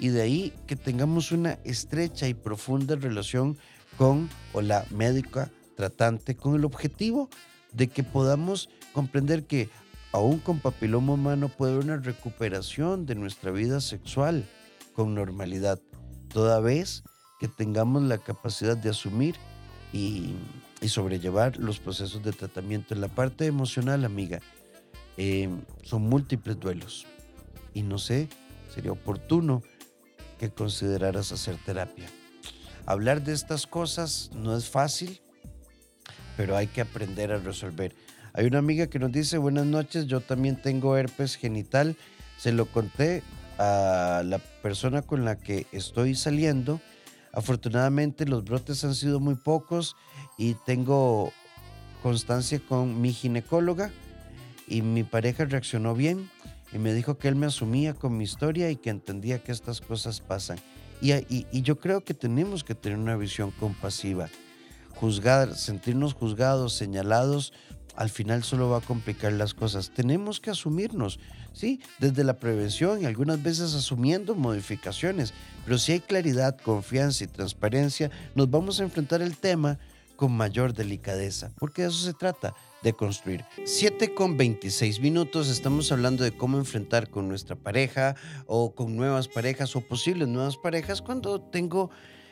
y 0.00 0.08
de 0.08 0.22
ahí 0.22 0.54
que 0.66 0.74
tengamos 0.74 1.32
una 1.32 1.58
estrecha 1.64 2.28
y 2.28 2.32
profunda 2.32 2.96
relación 2.96 3.58
con 3.98 4.30
o 4.54 4.62
la 4.62 4.86
médica 4.90 5.50
tratante 5.76 6.34
con 6.34 6.54
el 6.54 6.64
objetivo 6.64 7.28
de 7.74 7.88
que 7.88 8.02
podamos 8.02 8.70
comprender 8.94 9.44
que 9.44 9.68
aún 10.12 10.38
con 10.38 10.60
papiloma 10.60 11.12
humano 11.12 11.50
puede 11.50 11.74
haber 11.74 11.84
una 11.84 11.98
recuperación 11.98 13.04
de 13.04 13.16
nuestra 13.16 13.50
vida 13.50 13.82
sexual 13.82 14.46
con 14.94 15.14
normalidad, 15.14 15.78
toda 16.30 16.60
vez 16.60 17.04
que 17.38 17.48
tengamos 17.48 18.02
la 18.02 18.18
capacidad 18.18 18.76
de 18.76 18.90
asumir 18.90 19.36
y, 19.92 20.34
sobrellevar 20.86 21.56
los 21.58 21.80
procesos 21.80 22.22
de 22.22 22.32
tratamiento. 22.32 22.94
En 22.94 23.00
la 23.00 23.08
parte 23.08 23.46
emocional, 23.46 24.04
amiga, 24.04 24.40
em, 25.16 25.60
son 25.82 26.02
múltiples 26.02 26.58
duelos 26.58 27.06
y 27.74 27.82
no 27.82 27.98
sé, 27.98 28.28
sería 28.72 28.92
oportuno 28.92 29.62
que 30.38 30.50
consideraras 30.50 31.32
hacer 31.32 31.56
terapia. 31.64 32.06
Hablar 32.86 33.22
de 33.22 33.34
estas 33.34 33.66
cosas 33.66 34.30
no 34.34 34.56
es 34.56 34.70
fácil, 34.70 35.20
pero 36.36 36.56
hay 36.56 36.68
que 36.68 36.80
aprender 36.80 37.32
a 37.32 37.38
resolver. 37.38 37.94
Hay 38.32 38.46
una 38.46 38.58
amiga 38.58 38.86
que 38.86 39.00
nos 39.00 39.10
dice, 39.10 39.36
buenas 39.36 39.66
noches, 39.66 40.06
yo 40.06 40.20
también 40.20 40.62
tengo 40.62 40.96
herpes 40.96 41.34
genital. 41.36 41.96
Se 42.38 42.52
lo 42.52 42.66
conté 42.66 43.24
a 43.58 44.22
la 44.24 44.38
persona 44.38 45.02
con 45.02 45.24
la 45.24 45.36
que 45.36 45.66
estoy 45.72 46.14
saliendo. 46.14 46.80
Afortunadamente 47.38 48.26
los 48.26 48.42
brotes 48.42 48.82
han 48.82 48.96
sido 48.96 49.20
muy 49.20 49.36
pocos 49.36 49.94
y 50.36 50.54
tengo 50.54 51.32
constancia 52.02 52.58
con 52.58 53.00
mi 53.00 53.12
ginecóloga 53.12 53.92
y 54.66 54.82
mi 54.82 55.04
pareja 55.04 55.44
reaccionó 55.44 55.94
bien 55.94 56.28
y 56.72 56.78
me 56.78 56.92
dijo 56.92 57.16
que 57.16 57.28
él 57.28 57.36
me 57.36 57.46
asumía 57.46 57.94
con 57.94 58.16
mi 58.16 58.24
historia 58.24 58.72
y 58.72 58.76
que 58.76 58.90
entendía 58.90 59.38
que 59.38 59.52
estas 59.52 59.80
cosas 59.80 60.20
pasan. 60.20 60.58
Y, 61.00 61.12
y 61.52 61.62
yo 61.62 61.78
creo 61.78 62.02
que 62.02 62.12
tenemos 62.12 62.64
que 62.64 62.74
tener 62.74 62.98
una 62.98 63.16
visión 63.16 63.52
compasiva. 63.52 64.28
Juzgar, 64.96 65.54
sentirnos 65.54 66.14
juzgados, 66.14 66.72
señalados, 66.74 67.52
al 67.94 68.10
final 68.10 68.42
solo 68.42 68.68
va 68.68 68.78
a 68.78 68.80
complicar 68.80 69.32
las 69.32 69.54
cosas. 69.54 69.90
Tenemos 69.90 70.40
que 70.40 70.50
asumirnos, 70.50 71.20
¿sí? 71.52 71.80
Desde 72.00 72.24
la 72.24 72.40
prevención 72.40 73.00
y 73.00 73.06
algunas 73.06 73.40
veces 73.40 73.74
asumiendo 73.74 74.34
modificaciones. 74.34 75.34
Pero 75.68 75.76
si 75.76 75.92
hay 75.92 76.00
claridad, 76.00 76.56
confianza 76.56 77.24
y 77.24 77.26
transparencia, 77.26 78.10
nos 78.34 78.50
vamos 78.50 78.80
a 78.80 78.84
enfrentar 78.84 79.20
el 79.20 79.36
tema 79.36 79.78
con 80.16 80.32
mayor 80.32 80.72
delicadeza, 80.72 81.52
porque 81.58 81.82
de 81.82 81.88
eso 81.88 82.06
se 82.06 82.14
trata, 82.14 82.54
de 82.82 82.94
construir. 82.94 83.44
7 83.66 84.14
con 84.14 84.38
26 84.38 84.98
minutos, 85.00 85.50
estamos 85.50 85.92
hablando 85.92 86.24
de 86.24 86.34
cómo 86.34 86.56
enfrentar 86.56 87.10
con 87.10 87.28
nuestra 87.28 87.54
pareja 87.54 88.16
o 88.46 88.74
con 88.74 88.96
nuevas 88.96 89.28
parejas 89.28 89.76
o 89.76 89.82
posibles 89.82 90.26
nuevas 90.26 90.56
parejas 90.56 91.02
cuando 91.02 91.38
tengo 91.38 91.90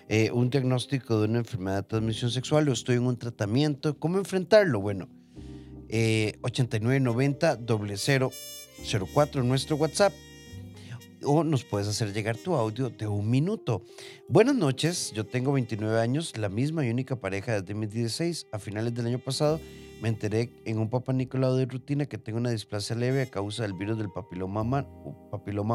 eh, 0.08 0.30
un 0.32 0.48
diagnóstico 0.48 1.20
de 1.20 1.28
una 1.28 1.40
enfermedad 1.40 1.82
de 1.82 1.88
transmisión 1.90 2.30
sexual 2.30 2.66
o 2.70 2.72
estoy 2.72 2.96
en 2.96 3.06
un 3.06 3.18
tratamiento, 3.18 3.98
¿cómo 3.98 4.16
enfrentarlo? 4.16 4.80
Bueno, 4.80 5.10
eh, 5.90 6.38
8990 6.40 7.58
004 9.12 9.42
nuestro 9.42 9.76
WhatsApp 9.76 10.14
o 11.24 11.44
nos 11.44 11.64
puedes 11.64 11.88
hacer 11.88 12.12
llegar 12.12 12.36
tu 12.36 12.54
audio 12.54 12.90
de 12.90 13.06
un 13.06 13.28
minuto. 13.30 13.82
Buenas 14.28 14.54
noches, 14.54 15.12
yo 15.14 15.24
tengo 15.24 15.52
29 15.52 16.00
años, 16.00 16.36
la 16.36 16.48
misma 16.48 16.84
y 16.84 16.90
única 16.90 17.16
pareja 17.16 17.52
desde 17.52 17.72
2016. 17.74 18.46
A 18.52 18.58
finales 18.58 18.94
del 18.94 19.06
año 19.06 19.18
pasado 19.18 19.60
me 20.00 20.08
enteré 20.08 20.52
en 20.64 20.78
un 20.78 20.90
papá 20.90 21.12
Nicolau 21.12 21.56
de 21.56 21.66
rutina 21.66 22.06
que 22.06 22.18
tengo 22.18 22.38
una 22.38 22.50
displasia 22.50 22.96
leve 22.96 23.22
a 23.22 23.26
causa 23.26 23.62
del 23.62 23.72
virus 23.72 23.98
del 23.98 24.10
papiloma, 24.10 24.62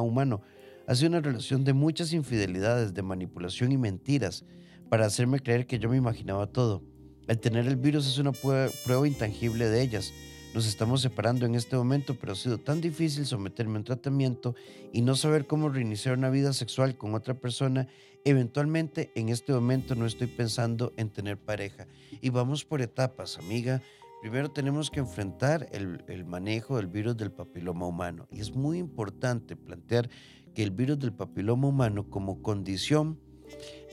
humano. 0.01 0.41
Ha 0.87 1.05
una 1.05 1.21
relación 1.21 1.63
de 1.63 1.73
muchas 1.73 2.13
infidelidades, 2.13 2.93
de 2.93 3.01
manipulación 3.01 3.71
y 3.71 3.77
mentiras 3.77 4.45
para 4.89 5.05
hacerme 5.05 5.39
creer 5.39 5.65
que 5.65 5.79
yo 5.79 5.89
me 5.89 5.97
imaginaba 5.97 6.47
todo. 6.47 6.83
El 7.27 7.39
tener 7.39 7.65
el 7.65 7.77
virus 7.77 8.07
es 8.07 8.17
una 8.17 8.31
prueba 8.31 9.07
intangible 9.07 9.69
de 9.69 9.81
ellas. 9.81 10.13
Nos 10.53 10.67
estamos 10.67 10.99
separando 11.01 11.45
en 11.45 11.55
este 11.55 11.77
momento, 11.77 12.15
pero 12.19 12.33
ha 12.33 12.35
sido 12.35 12.57
tan 12.57 12.81
difícil 12.81 13.25
someterme 13.25 13.75
a 13.75 13.77
un 13.77 13.83
tratamiento 13.85 14.53
y 14.91 15.01
no 15.01 15.15
saber 15.15 15.47
cómo 15.47 15.69
reiniciar 15.69 16.17
una 16.17 16.29
vida 16.29 16.51
sexual 16.51 16.97
con 16.97 17.15
otra 17.15 17.35
persona. 17.35 17.87
Eventualmente, 18.25 19.13
en 19.15 19.29
este 19.29 19.53
momento 19.53 19.95
no 19.95 20.05
estoy 20.05 20.27
pensando 20.27 20.91
en 20.97 21.09
tener 21.09 21.37
pareja. 21.37 21.87
Y 22.19 22.31
vamos 22.31 22.65
por 22.65 22.81
etapas, 22.81 23.37
amiga. 23.37 23.81
Primero 24.19 24.51
tenemos 24.51 24.91
que 24.91 24.99
enfrentar 24.99 25.69
el, 25.71 26.25
manejo 26.25 26.75
del 26.75 26.87
virus 26.87 27.15
del 27.15 27.31
papiloma 27.31 27.87
humano. 27.87 28.27
Y 28.29 28.41
es 28.41 28.53
muy 28.53 28.77
importante 28.77 29.55
plantear 29.55 30.09
que 30.53 30.63
el 30.63 30.71
virus 30.71 30.99
del 30.99 31.13
papiloma 31.13 31.69
humano 31.69 32.09
como 32.09 32.41
condición 32.41 33.17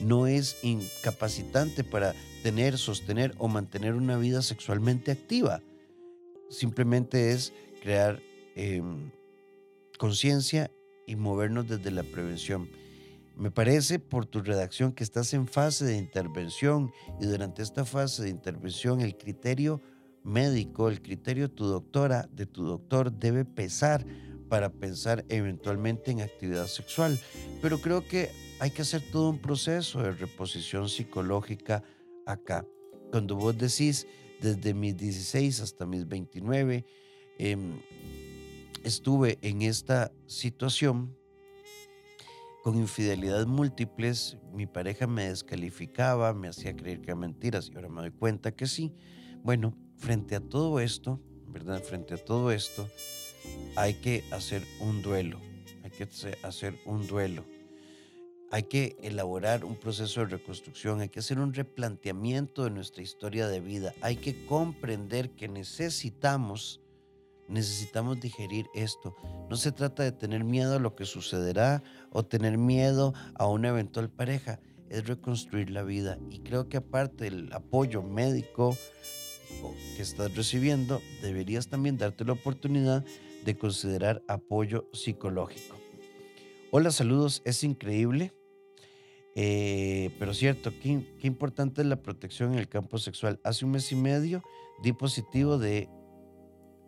no 0.01 0.27
es 0.27 0.57
incapacitante 0.61 1.85
para 1.85 2.13
tener, 2.43 2.77
sostener 2.77 3.33
o 3.37 3.47
mantener 3.47 3.93
una 3.93 4.17
vida 4.17 4.41
sexualmente 4.41 5.11
activa. 5.11 5.61
Simplemente 6.49 7.31
es 7.31 7.53
crear 7.81 8.21
em, 8.55 9.11
conciencia 9.97 10.71
y 11.05 11.15
movernos 11.15 11.67
desde 11.67 11.91
la 11.91 12.03
prevención. 12.03 12.69
Me 13.35 13.51
parece 13.51 13.99
por 13.99 14.25
tu 14.25 14.41
redacción 14.41 14.91
que 14.91 15.03
estás 15.03 15.33
en 15.33 15.47
fase 15.47 15.85
de 15.85 15.97
intervención 15.97 16.91
y 17.21 17.25
durante 17.25 17.61
esta 17.61 17.85
fase 17.85 18.23
de 18.23 18.29
intervención 18.29 18.99
el 18.99 19.15
criterio 19.15 19.81
médico, 20.23 20.89
el 20.89 21.01
criterio 21.01 21.47
de 21.47 21.53
tu 21.53 21.65
doctora, 21.65 22.27
de 22.31 22.45
tu 22.45 22.65
doctor 22.65 23.11
debe 23.11 23.45
pesar 23.45 24.05
para 24.49 24.69
pensar 24.69 25.23
eventualmente 25.29 26.11
en 26.11 26.21
actividad 26.21 26.67
sexual. 26.67 27.19
Pero 27.61 27.79
creo 27.79 28.05
que 28.05 28.29
hay 28.59 28.71
que 28.71 28.81
hacer 28.81 29.01
todo 29.11 29.29
un 29.29 29.39
proceso 29.39 30.01
de 30.01 30.11
reposición 30.11 30.89
psicológica 30.89 31.83
acá. 32.25 32.65
Cuando 33.11 33.35
vos 33.35 33.57
decís, 33.57 34.05
desde 34.41 34.73
mis 34.73 34.95
16 34.97 35.61
hasta 35.61 35.85
mis 35.85 36.07
29, 36.07 36.85
em, 37.37 37.81
estuve 38.83 39.37
en 39.41 39.61
esta 39.61 40.11
situación 40.27 41.15
con 42.63 42.77
infidelidades 42.77 43.47
múltiples, 43.47 44.37
mi 44.53 44.65
pareja 44.65 45.07
me 45.07 45.29
descalificaba, 45.29 46.33
me 46.33 46.49
hacía 46.49 46.75
creer 46.75 46.99
que 47.01 47.11
eran 47.11 47.19
mentiras 47.19 47.69
y 47.69 47.75
ahora 47.75 47.89
me 47.89 48.01
doy 48.01 48.11
cuenta 48.11 48.51
que 48.51 48.67
sí. 48.67 48.93
Bueno, 49.43 49.77
frente 49.97 50.35
a 50.35 50.41
todo 50.41 50.79
esto, 50.79 51.21
¿verdad? 51.47 51.81
Frente 51.81 52.15
a 52.15 52.17
todo 52.17 52.51
esto, 52.51 52.89
hay 53.75 53.95
que 53.95 54.23
hacer 54.31 54.61
un 54.81 55.01
duelo, 55.01 55.39
hay 55.83 55.91
que 55.91 56.07
hacer 56.43 56.77
un 56.85 57.07
duelo 57.07 57.45
hay 58.51 58.63
que 58.63 58.97
elaborar 59.01 59.63
un 59.63 59.75
proceso 59.75 60.21
de 60.21 60.27
reconstrucción, 60.27 61.01
hay 61.01 61.09
que 61.09 61.19
hacer 61.19 61.39
un 61.39 61.53
replanteamiento 61.53 62.63
de 62.63 62.71
nuestra 62.71 63.03
historia 63.03 63.47
de 63.47 63.59
vida, 63.59 63.93
hay 64.01 64.15
que 64.15 64.45
comprender 64.45 65.31
que 65.31 65.47
necesitamos 65.47 66.81
necesitamos 67.49 68.19
digerir 68.19 68.67
esto. 68.73 69.15
No 69.49 69.57
se 69.57 69.71
trata 69.71 70.03
de 70.03 70.11
tener 70.11 70.43
miedo 70.43 70.75
a 70.75 70.79
lo 70.79 70.95
que 70.95 71.05
sucederá 71.05 71.83
o 72.11 72.23
tener 72.23 72.57
miedo 72.57 73.13
a 73.35 73.47
una 73.47 73.69
eventual 73.69 74.09
pareja, 74.09 74.59
es 74.89 75.07
reconstruir 75.07 75.69
la 75.69 75.83
vida. 75.83 76.17
Y 76.29 76.39
creo 76.39 76.69
que 76.69 76.77
aparte 76.77 77.25
del 77.25 77.51
apoyo 77.51 78.01
médico 78.01 78.77
que 79.95 80.01
estás 80.01 80.35
recibiendo, 80.35 81.01
deberías 81.21 81.67
también 81.67 81.97
darte 81.97 82.23
la 82.23 82.33
oportunidad 82.33 83.03
de 83.43 83.57
considerar 83.57 84.21
apoyo 84.27 84.87
psicológico. 84.93 85.75
Hola, 86.71 86.91
saludos, 86.91 87.41
es 87.45 87.63
increíble. 87.63 88.31
Eh, 89.41 90.09
pero 90.19 90.33
cierto, 90.33 90.73
qué, 90.81 91.15
qué 91.17 91.25
importante 91.25 91.81
es 91.81 91.87
la 91.87 92.01
protección 92.01 92.51
en 92.51 92.59
el 92.59 92.67
campo 92.67 92.97
sexual. 92.97 93.39
Hace 93.45 93.63
un 93.63 93.71
mes 93.71 93.89
y 93.93 93.95
medio 93.95 94.43
di 94.83 94.91
positivo 94.91 95.57
de 95.57 95.87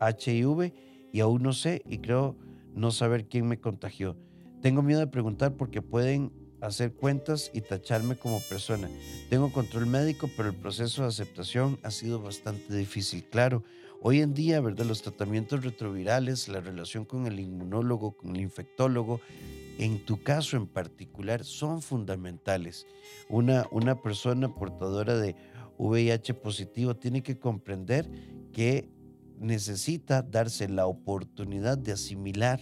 HIV 0.02 0.74
y 1.14 1.22
aún 1.22 1.44
no 1.44 1.54
sé 1.54 1.82
y 1.86 2.00
creo 2.00 2.36
no 2.76 2.92
saber 2.92 3.30
quién 3.30 3.48
me 3.48 3.62
contagió. 3.62 4.18
Tengo 4.62 4.82
miedo 4.82 5.00
de 5.00 5.08
preguntar 5.08 5.56
porque 5.56 5.82
pueden 5.82 6.34
hacer 6.60 6.92
cuentas 6.92 7.52
y 7.54 7.62
tacharme 7.62 8.18
como 8.18 8.42
persona. 8.42 8.90
Tengo 9.30 9.50
control 9.54 9.86
médico, 9.86 10.30
pero 10.36 10.50
el 10.50 10.56
proceso 10.56 11.04
de 11.04 11.08
aceptación 11.08 11.80
ha 11.84 11.92
sido 11.92 12.22
bastante 12.22 12.76
difícil. 12.76 13.24
Claro, 13.30 13.64
hoy 14.02 14.20
en 14.20 14.34
día, 14.34 14.60
¿verdad? 14.60 14.86
Los 14.86 15.04
tratamientos 15.04 15.64
retrovirales, 15.64 16.50
la 16.50 16.60
relación 16.60 17.06
con 17.06 17.28
el 17.28 17.40
inmunólogo, 17.40 18.18
con 18.18 18.36
el 18.36 18.42
infectólogo, 18.42 19.22
en 19.82 20.06
tu 20.06 20.22
caso 20.22 20.58
en 20.58 20.68
particular, 20.68 21.44
son 21.44 21.82
fundamentales. 21.82 22.86
Una, 23.30 23.66
una 23.72 24.00
persona 24.00 24.54
portadora 24.54 25.18
de 25.18 25.36
VIH 25.80 26.36
positivo 26.36 26.96
tiene 26.96 27.24
que 27.24 27.40
comprender 27.40 28.08
que 28.54 28.92
necesita 29.40 30.22
darse 30.22 30.70
la 30.70 30.86
oportunidad 30.86 31.80
de 31.80 31.94
asimilar 31.94 32.60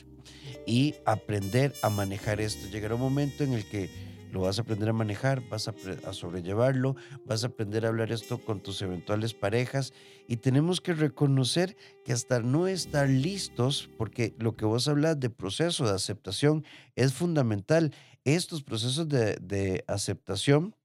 y 0.66 0.96
aprender 1.06 1.74
a 1.82 1.90
manejar 1.90 2.40
esto. 2.40 2.70
Llegará 2.70 2.96
un 2.96 3.02
momento 3.02 3.44
en 3.44 3.52
el 3.52 3.66
que 3.66 3.90
lo 4.32 4.42
vas 4.42 4.60
a 4.60 4.62
aprender 4.62 4.90
a 4.90 4.94
manejar, 4.94 5.48
vas 5.50 5.68
a, 5.68 5.74
a, 6.08 6.14
sobrellevarlo, 6.14 6.96
vas 7.26 7.44
a 7.44 7.48
aprender 7.48 7.86
a 7.86 7.90
hablar 7.90 8.12
esto 8.12 8.38
con 8.44 8.62
tus 8.62 8.82
eventuales 8.82 9.34
parejas 9.34 9.94
y 10.28 10.38
tenemos 10.38 10.82
que 10.82 10.94
reconocer 10.94 11.76
que 12.06 12.14
hasta 12.14 12.40
no 12.40 12.68
estar 12.68 13.10
listos, 13.10 13.90
porque 13.98 14.36
lo 14.40 14.56
que 14.56 14.66
vos 14.66 14.88
hablas 14.88 15.20
de 15.20 15.30
proceso 15.30 15.86
de 15.86 15.96
aceptación 15.96 16.64
es 16.96 17.14
fundamental. 17.14 17.94
Estos 18.24 18.64
procesos 18.64 19.08
de, 19.08 19.38
de 19.42 19.84
aceptación 19.88 20.76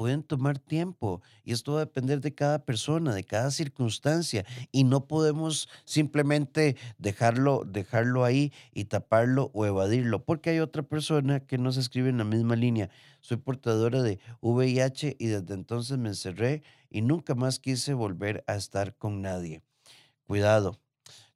pueden 0.00 0.22
tomar 0.22 0.58
tiempo 0.58 1.20
y 1.44 1.52
esto 1.52 1.72
va 1.72 1.82
a 1.82 1.84
depender 1.84 2.22
de 2.22 2.34
cada 2.34 2.64
persona, 2.64 3.14
de 3.14 3.22
cada 3.22 3.50
circunstancia 3.50 4.46
y 4.72 4.84
no 4.84 5.06
podemos 5.06 5.68
simplemente 5.84 6.78
dejarlo, 6.96 7.64
dejarlo 7.66 8.24
ahí 8.24 8.50
y 8.72 8.86
taparlo 8.86 9.50
o 9.52 9.66
evadirlo 9.66 10.24
porque 10.24 10.48
hay 10.48 10.60
otra 10.60 10.82
persona 10.82 11.40
que 11.40 11.58
nos 11.58 11.76
escribe 11.76 12.08
en 12.08 12.16
la 12.16 12.24
misma 12.24 12.56
línea. 12.56 12.88
Soy 13.20 13.36
portadora 13.36 14.00
de 14.02 14.20
VIH 14.40 15.16
y 15.18 15.26
desde 15.26 15.52
entonces 15.52 15.98
me 15.98 16.08
encerré 16.08 16.62
y 16.88 17.02
nunca 17.02 17.34
más 17.34 17.58
quise 17.58 17.92
volver 17.92 18.42
a 18.46 18.54
estar 18.54 18.96
con 18.96 19.20
nadie. 19.20 19.60
Cuidado, 20.26 20.80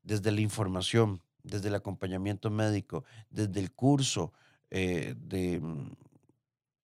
desde 0.02 0.32
la 0.32 0.40
información, 0.40 1.20
desde 1.42 1.68
el 1.68 1.74
acompañamiento 1.74 2.48
médico, 2.48 3.04
desde 3.28 3.60
el 3.60 3.72
curso 3.72 4.32
eh, 4.70 5.14
de 5.18 5.60
mm, 5.60 5.90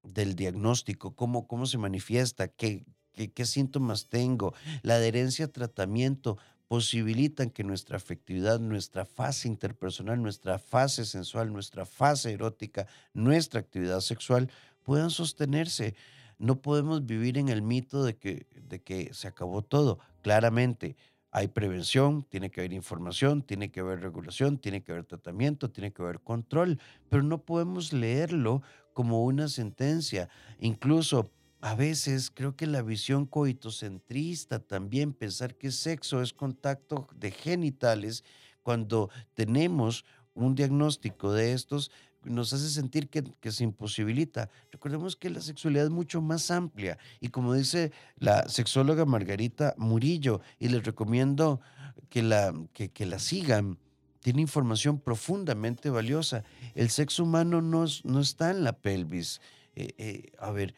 del 0.02 0.34
diagnóstico, 0.34 1.14
cómo, 1.14 1.46
cómo 1.46 1.66
se 1.66 1.78
manifiesta, 1.78 2.48
qué, 2.48 2.84
qué, 3.12 3.46
síntomas 3.46 4.08
tengo, 4.08 4.54
la 4.82 4.94
adherencia 4.94 5.46
a 5.46 5.48
tratamiento, 5.48 6.38
posibilitan 6.68 7.50
que 7.50 7.64
nuestra 7.64 7.96
afectividad, 7.96 8.60
nuestra 8.60 9.04
fase 9.04 9.48
interpersonal, 9.48 10.22
nuestra 10.22 10.58
fase 10.58 11.04
sensual, 11.04 11.52
nuestra 11.52 11.84
fase 11.84 12.32
erótica, 12.32 12.86
nuestra 13.12 13.60
actividad 13.60 14.00
sexual 14.00 14.50
puedan 14.84 15.10
sostenerse. 15.10 15.94
No 16.38 16.62
podemos 16.62 17.04
vivir 17.04 17.38
en 17.38 17.48
el 17.48 17.60
mito 17.60 18.04
de 18.04 18.16
que, 18.16 18.46
de 18.68 18.80
que 18.80 19.12
se 19.12 19.26
acabó 19.26 19.62
todo. 19.62 19.98
Claramente, 20.22 20.96
hay 21.32 21.48
prevención, 21.48 22.24
tiene 22.24 22.50
que 22.50 22.60
haber 22.60 22.72
información, 22.72 23.42
tiene 23.42 23.70
que 23.70 23.80
haber 23.80 24.00
regulación, 24.00 24.58
tiene 24.58 24.82
que 24.82 24.92
haber 24.92 25.04
tratamiento, 25.04 25.70
tiene 25.70 25.92
que 25.92 26.02
haber 26.02 26.20
control, 26.20 26.80
pero 27.08 27.22
no 27.22 27.42
podemos 27.42 27.92
leerlo 27.92 28.62
como 28.92 29.24
una 29.24 29.48
sentencia. 29.48 30.28
Incluso 30.58 31.30
a 31.60 31.74
veces 31.74 32.30
creo 32.30 32.56
que 32.56 32.66
la 32.66 32.82
visión 32.82 33.26
coitocentrista 33.26 34.60
también, 34.60 35.12
pensar 35.12 35.56
que 35.56 35.70
sexo 35.70 36.22
es 36.22 36.32
contacto 36.32 37.06
de 37.16 37.30
genitales, 37.30 38.24
cuando 38.62 39.10
tenemos 39.34 40.04
un 40.34 40.54
diagnóstico 40.54 41.32
de 41.32 41.52
estos, 41.52 41.90
nos 42.24 42.52
hace 42.52 42.68
sentir 42.68 43.08
que, 43.08 43.50
se 43.50 43.64
imposibilita. 43.64 44.50
Recordemos 44.70 45.16
que 45.16 45.30
la 45.30 45.40
sexualidad 45.40 45.86
es 45.86 45.90
mucho 45.90 46.20
más 46.20 46.50
amplia 46.50 46.98
y 47.20 47.28
como 47.28 47.54
dice 47.54 47.92
la 48.16 48.48
sexóloga 48.48 49.04
Margarita 49.04 49.74
Murillo, 49.78 50.40
y 50.58 50.68
les 50.68 50.84
recomiendo 50.84 51.60
que 52.08 52.22
la, 52.22 52.54
que, 52.72 53.06
la 53.06 53.18
sigan, 53.18 53.78
tiene 54.20 54.42
información 54.42 55.00
profundamente 55.00 55.90
valiosa. 55.90 56.44
El 56.74 56.90
sexo 56.90 57.24
humano 57.24 57.60
no, 57.60 57.84
no 58.04 58.20
está 58.20 58.50
en 58.50 58.64
la 58.64 58.78
pelvis. 58.78 59.40
Eh, 59.74 59.94
eh, 59.98 60.32
a 60.38 60.50
ver, 60.50 60.74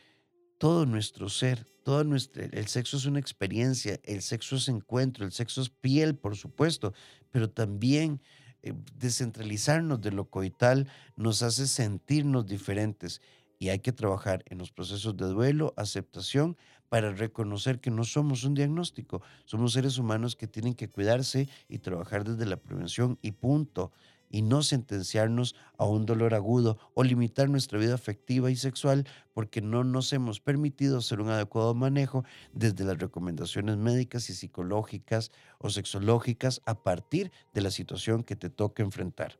todo 0.59 0.87
nuestro 0.87 1.28
ser, 1.28 1.66
todo 1.83 2.05
nuestro, 2.05 2.44
el 2.44 2.68
sexo 2.68 2.96
es 2.96 3.07
una 3.07 3.18
experiencia, 3.18 3.98
el 4.05 4.22
sexo 4.22 4.57
es 4.57 4.68
encuentro, 4.68 5.24
el 5.24 5.33
sexo 5.33 5.61
es 5.61 5.70
piel, 5.70 6.14
por 6.14 6.37
supuesto, 6.37 6.94
pero 7.31 7.50
también 7.50 8.20
eh, 8.62 8.72
descentralizarnos 8.94 10.00
de 10.00 10.12
lo 10.12 10.31
coital 10.31 10.88
nos 11.16 11.42
hace 11.42 11.66
sentirnos 11.66 12.46
diferentes 12.46 13.20
y 13.59 13.70
hay 13.70 13.81
que 13.81 13.92
trabajar 13.92 14.44
en 14.46 14.59
los 14.59 14.70
procesos 14.70 15.16
de 15.16 15.26
duelo, 15.26 15.74
aceptación, 15.76 16.57
para 16.92 17.11
reconocer 17.11 17.81
que 17.81 17.90
no 17.90 18.05
somos 18.05 18.44
un 18.44 18.52
diagnóstico, 18.52 19.22
somos 19.46 19.72
seres 19.72 19.96
humanos 19.96 20.37
que 20.37 20.46
tienen 20.46 20.74
que 20.74 20.90
cuidarse 20.90 21.48
y 21.66 21.78
trabajar 21.78 22.22
desde 22.22 22.44
la 22.44 22.59
prevención 22.59 23.18
y 23.22 23.33
punto 23.33 23.92
y 24.28 24.42
no 24.42 24.62
sentenciarnos 24.62 25.55
a 25.78 25.87
un 25.87 26.05
dolor 26.05 26.35
agudo 26.35 26.76
o 26.92 27.02
limitar 27.02 27.48
nuestra 27.48 27.78
vida 27.78 27.94
afectiva 27.94 28.50
y 28.50 28.57
sexual 28.57 29.07
porque 29.33 29.62
no 29.62 29.85
nos 29.85 30.12
hemos 30.12 30.40
permitido 30.40 30.98
hacer 30.98 31.22
un 31.22 31.31
adecuado 31.31 31.72
manejo 31.72 32.26
desde 32.52 32.85
las 32.85 32.98
recomendaciones 32.98 33.78
médicas 33.78 34.28
y 34.28 34.35
psicológicas 34.35 35.31
o 35.61 35.70
sexológicas 35.70 36.61
a 36.66 36.74
partir 36.83 37.33
de 37.55 37.62
la 37.62 37.70
situación 37.70 38.22
que 38.22 38.37
te 38.37 38.50
toca 38.50 38.83
enfrentar. 38.83 39.38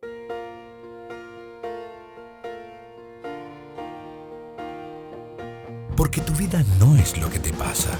Porque 6.03 6.21
tu 6.21 6.33
vida 6.33 6.65
no 6.81 6.97
es 6.97 7.17
lo 7.17 7.31
que 7.31 7.39
te 7.39 7.53
pasa, 7.53 7.97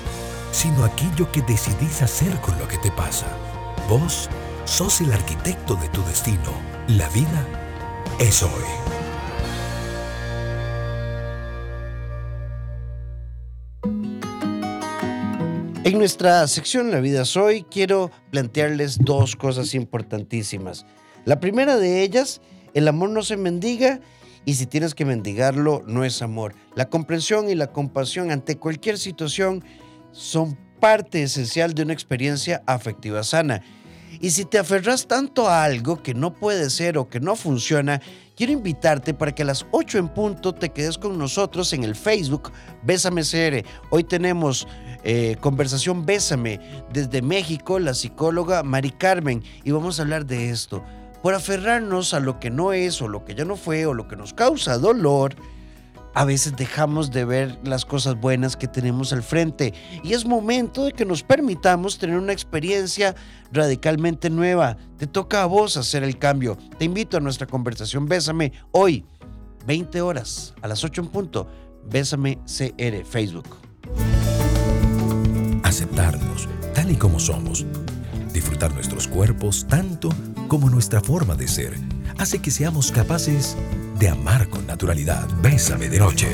sino 0.51 0.83
aquello 0.83 1.31
que 1.31 1.41
decidís 1.43 2.03
hacer 2.03 2.35
con 2.41 2.59
lo 2.59 2.67
que 2.67 2.77
te 2.79 2.91
pasa. 2.91 3.29
Vos 3.89 4.29
sos 4.65 5.01
el 5.03 5.13
arquitecto 5.13 5.77
de 5.77 5.89
tu 5.91 6.03
destino 6.07 6.51
la 6.89 7.09
vida 7.11 7.47
es 8.19 8.43
hoy. 8.43 8.51
En 15.85 15.97
nuestra 15.97 16.49
sección 16.49 16.91
La 16.91 16.99
vida 16.99 17.23
es 17.23 17.37
hoy 17.37 17.65
quiero 17.71 18.11
plantearles 18.33 18.99
dos 18.99 19.37
cosas 19.37 19.75
importantísimas. 19.75 20.87
La 21.25 21.39
primera 21.39 21.77
de 21.77 22.03
ellas, 22.03 22.41
el 22.75 22.89
amor 22.89 23.11
no 23.11 23.23
se 23.23 23.37
mendiga 23.37 24.01
y 24.45 24.55
si 24.55 24.67
tienes 24.67 24.95
que 24.95 25.05
mendigarlo 25.05 25.83
no 25.87 26.05
es 26.05 26.23
amor. 26.23 26.55
La 26.75 26.89
comprensión 26.89 27.49
y 27.49 27.55
la 27.55 27.73
compasión 27.73 28.31
ante 28.31 28.57
cualquier 28.57 28.99
situación 28.99 29.65
son 30.13 30.59
parte 30.81 31.23
esencial 31.23 31.75
de 31.75 31.83
una 31.83 31.93
experiencia 31.93 32.63
afectiva 32.67 33.23
sana 33.23 33.63
y 34.23 34.31
si 34.31 34.45
te 34.45 34.59
aferras 34.59 35.09
tanto 35.09 35.49
a 35.49 35.65
algo 35.65 36.01
que 36.01 36.15
no 36.15 36.33
puede 36.33 36.71
ser 36.71 36.97
o 36.97 37.09
que 37.09 37.19
no 37.19 37.35
funciona, 37.35 38.01
quiero 38.37 38.53
invitarte 38.53 39.15
para 39.15 39.35
que 39.35 39.43
a 39.43 39.47
las 39.47 39.67
8 39.73 39.99
en 39.99 40.09
punto 40.09 40.55
te 40.55 40.69
quedes 40.69 40.97
con 40.97 41.19
nosotros 41.19 41.73
en 41.73 41.83
el 41.83 41.97
Facebook 41.97 42.53
Bésame 42.85 43.23
CR. 43.23 43.67
Hoy 43.91 44.05
tenemos 44.05 44.69
eh, 45.03 45.37
conversación 45.41 46.07
Bésame 46.07 46.61
desde 46.93 47.21
México, 47.21 47.81
la 47.81 47.95
psicóloga 47.95 48.63
Mari 48.63 48.91
Carmen, 48.91 49.43
y 49.65 49.73
vamos 49.73 49.99
a 49.99 50.03
hablar 50.03 50.25
de 50.25 50.51
esto. 50.51 50.85
Por 51.23 51.35
aferrarnos 51.35 52.15
a 52.15 52.21
lo 52.21 52.41
que 52.41 52.51
no 52.51 52.73
es 52.73 53.01
o 53.01 53.09
lo 53.09 53.25
que 53.25 53.35
ya 53.35 53.45
no 53.45 53.57
fue 53.57 53.87
o 53.87 53.95
lo 53.95 54.09
que 54.09 54.17
nos 54.17 54.35
causa 54.35 54.77
dolor, 54.77 55.37
a 56.15 56.25
veces 56.25 56.57
dejamos 56.57 57.11
de 57.11 57.25
ver 57.25 57.59
las 57.65 57.85
cosas 57.85 58.21
buenas 58.21 58.57
que 58.57 58.69
tenemos 58.69 59.13
al 59.13 59.23
frente 59.23 59.73
y 60.03 60.13
es 60.13 60.27
momento 60.27 60.85
de 60.85 60.93
que 60.93 61.07
nos 61.07 61.23
permitamos 61.23 61.99
tener 61.99 62.19
una 62.19 62.33
experiencia 62.33 63.15
radicalmente 63.53 64.31
nueva. 64.31 64.77
Te 64.99 65.07
toca 65.07 65.43
a 65.43 65.47
vos 65.47 65.77
hacer 65.77 66.03
el 66.03 66.19
cambio. 66.19 66.59
Te 66.79 66.85
invito 66.85 67.17
a 67.17 67.21
nuestra 67.21 67.47
conversación 67.47 68.07
Bésame 68.07 68.53
hoy, 68.73 69.07
20 69.67 70.03
horas, 70.03 70.55
a 70.61 70.69
las 70.69 70.85
8 70.85 71.03
en 71.03 71.09
punto. 71.09 71.49
Bésame 71.85 72.39
CR 72.47 73.05
Facebook. 73.05 73.57
Aceptarnos 75.63 76.49
tal 76.75 76.91
y 76.91 76.97
como 76.97 77.19
somos 77.19 77.65
Disfrutar 78.33 78.73
nuestros 78.73 79.09
cuerpos 79.09 79.67
tanto 79.69 80.09
como 80.49 80.71
nuestra 80.71 81.01
forma 81.01 81.35
de 81.35 81.49
ser 81.49 81.75
hace 82.19 82.41
que 82.41 82.51
seamos 82.51 82.93
capaces 82.93 83.57
de 83.99 84.09
amar 84.09 84.49
con 84.49 84.67
naturalidad. 84.67 85.29
Bésame 85.43 85.89
de 85.89 85.99
noche. 85.99 86.29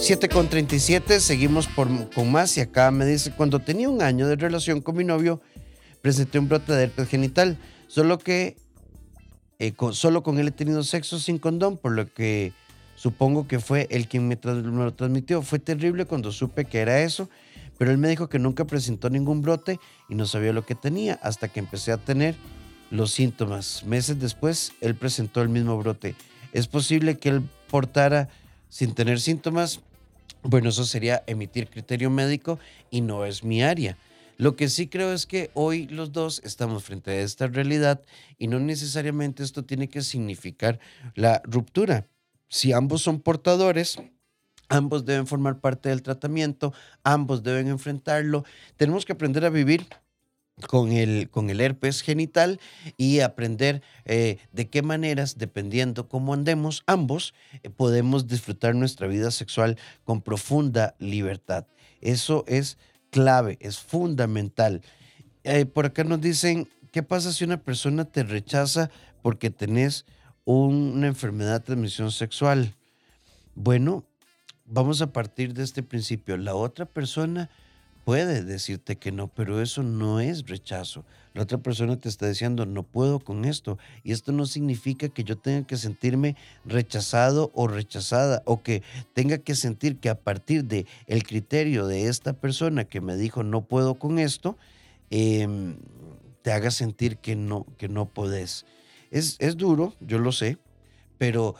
Siete 0.00 0.28
con 0.28 0.48
37, 0.48 1.20
seguimos 1.20 1.68
con 1.68 2.32
más 2.32 2.56
y 2.56 2.62
acá 2.62 2.90
me 2.90 3.04
dice, 3.04 3.30
cuando 3.32 3.58
tenía 3.58 3.88
un 3.88 4.00
año 4.00 4.26
de 4.26 4.36
relación 4.36 4.80
con 4.80 4.96
mi 4.96 5.04
novio, 5.04 5.40
presenté 6.00 6.38
un 6.38 6.48
brote 6.48 6.72
de 6.72 6.84
herpes 6.84 7.08
genital, 7.08 7.58
solo 7.88 8.18
que 8.18 8.56
eh, 9.58 9.74
solo 9.92 10.22
con 10.22 10.38
él 10.38 10.48
he 10.48 10.52
tenido 10.52 10.82
sexo 10.82 11.18
sin 11.18 11.38
condón, 11.38 11.76
por 11.76 11.92
lo 11.92 12.12
que 12.12 12.52
supongo 12.98 13.46
que 13.46 13.60
fue 13.60 13.86
el 13.90 14.08
quien 14.08 14.26
me, 14.26 14.38
me, 14.44 14.62
lo 14.84 14.92
transmitió. 14.92 15.40
Fue 15.42 15.60
terrible 15.60 16.04
cuando 16.04 16.32
supe 16.32 16.64
que 16.64 16.80
era 16.80 17.00
eso, 17.00 17.30
pero 17.78 17.92
él 17.92 17.98
me 17.98 18.08
dijo 18.08 18.28
que 18.28 18.40
nunca 18.40 18.66
presentó 18.66 19.08
ningún 19.08 19.40
brote 19.40 19.78
y 20.08 20.16
no 20.16 20.26
sabía 20.26 20.52
lo 20.52 20.66
que 20.66 20.74
tenía 20.74 21.14
hasta 21.22 21.48
que 21.48 21.60
empecé 21.60 21.92
a 21.92 21.98
tener 21.98 22.34
los 22.90 23.12
síntomas. 23.12 23.84
Meses 23.84 24.18
después, 24.18 24.72
él 24.80 24.96
presentó 24.96 25.42
el 25.42 25.48
mismo 25.48 25.78
brote. 25.78 26.16
¿Es 26.52 26.66
posible 26.66 27.18
que 27.18 27.28
él 27.28 27.42
portara 27.70 28.28
sin 28.68 28.94
tener 28.94 29.20
síntomas? 29.20 29.80
Bueno, 30.42 30.70
eso 30.70 30.84
sería 30.84 31.22
emitir 31.26 31.68
criterio 31.68 32.10
médico 32.10 32.58
y 32.90 33.00
no 33.00 33.24
es 33.24 33.44
mi 33.44 33.62
área. 33.62 33.96
Lo 34.38 34.56
que 34.56 34.68
sí 34.68 34.88
creo 34.88 35.12
es 35.12 35.26
que 35.26 35.50
hoy 35.54 35.86
los 35.86 36.12
dos 36.12 36.40
estamos 36.44 36.84
frente 36.84 37.10
a 37.12 37.20
esta 37.20 37.46
realidad 37.46 38.02
y 38.38 38.48
no 38.48 38.58
necesariamente 38.58 39.42
esto 39.42 39.64
tiene 39.64 39.88
que 39.88 40.00
significar 40.00 40.80
la 41.14 41.42
ruptura. 41.44 42.06
Si 42.48 42.72
ambos 42.72 43.02
son 43.02 43.20
portadores, 43.20 43.98
ambos 44.68 45.04
deben 45.04 45.26
formar 45.26 45.60
parte 45.60 45.88
del 45.88 46.02
tratamiento, 46.02 46.72
ambos 47.04 47.42
deben 47.42 47.68
enfrentarlo. 47.68 48.44
Tenemos 48.76 49.04
que 49.04 49.12
aprender 49.12 49.44
a 49.44 49.50
vivir 49.50 49.86
con 50.66 50.92
el, 50.92 51.30
con 51.30 51.50
el 51.50 51.60
herpes 51.60 52.02
genital 52.02 52.60
y 52.96 53.20
aprender 53.20 53.82
eh, 54.04 54.38
de 54.52 54.68
qué 54.68 54.82
maneras, 54.82 55.38
dependiendo 55.38 56.08
cómo 56.08 56.34
andemos, 56.34 56.82
ambos 56.86 57.34
eh, 57.62 57.70
podemos 57.70 58.26
disfrutar 58.26 58.74
nuestra 58.74 59.06
vida 59.06 59.30
sexual 59.30 59.76
con 60.04 60.20
profunda 60.20 60.94
libertad. 60.98 61.66
Eso 62.00 62.44
es 62.48 62.78
clave, 63.10 63.58
es 63.60 63.78
fundamental. 63.78 64.82
Eh, 65.44 65.64
por 65.66 65.86
acá 65.86 66.04
nos 66.04 66.20
dicen, 66.20 66.68
¿qué 66.92 67.02
pasa 67.02 67.32
si 67.32 67.44
una 67.44 67.62
persona 67.62 68.04
te 68.04 68.22
rechaza 68.22 68.90
porque 69.22 69.50
tenés 69.50 70.04
una 70.54 71.06
enfermedad 71.06 71.60
de 71.60 71.66
transmisión 71.66 72.10
sexual? 72.10 72.74
Bueno, 73.54 74.04
vamos 74.64 75.02
a 75.02 75.12
partir 75.12 75.52
de 75.52 75.62
este 75.62 75.82
principio. 75.82 76.38
La 76.38 76.54
otra 76.54 76.86
persona 76.86 77.50
puede 78.04 78.42
decirte 78.42 78.96
que 78.96 79.12
no, 79.12 79.28
pero 79.28 79.60
eso 79.60 79.82
no 79.82 80.20
es 80.20 80.46
rechazo. 80.46 81.04
La 81.34 81.42
otra 81.42 81.58
persona 81.58 82.00
te 82.00 82.08
está 82.08 82.26
diciendo, 82.26 82.64
no 82.64 82.82
puedo 82.82 83.18
con 83.18 83.44
esto. 83.44 83.76
Y 84.02 84.12
esto 84.12 84.32
no 84.32 84.46
significa 84.46 85.10
que 85.10 85.22
yo 85.22 85.36
tenga 85.36 85.66
que 85.66 85.76
sentirme 85.76 86.34
rechazado 86.64 87.50
o 87.52 87.68
rechazada 87.68 88.42
o 88.46 88.62
que 88.62 88.82
tenga 89.12 89.36
que 89.36 89.54
sentir 89.54 89.98
que 89.98 90.08
a 90.08 90.18
partir 90.18 90.64
de 90.64 90.86
el 91.06 91.24
criterio 91.24 91.86
de 91.86 92.06
esta 92.06 92.32
persona 92.32 92.84
que 92.84 93.02
me 93.02 93.16
dijo 93.16 93.42
no 93.42 93.66
puedo 93.66 93.98
con 93.98 94.18
esto, 94.18 94.56
em, 95.10 95.76
te 96.40 96.52
haga 96.52 96.70
sentir 96.70 97.18
que 97.18 97.36
no, 97.36 97.66
que 97.76 97.88
no 97.88 98.06
podés. 98.06 98.64
Es, 99.10 99.36
es 99.38 99.56
duro, 99.56 99.94
yo 100.00 100.18
lo 100.18 100.32
sé, 100.32 100.58
pero 101.18 101.54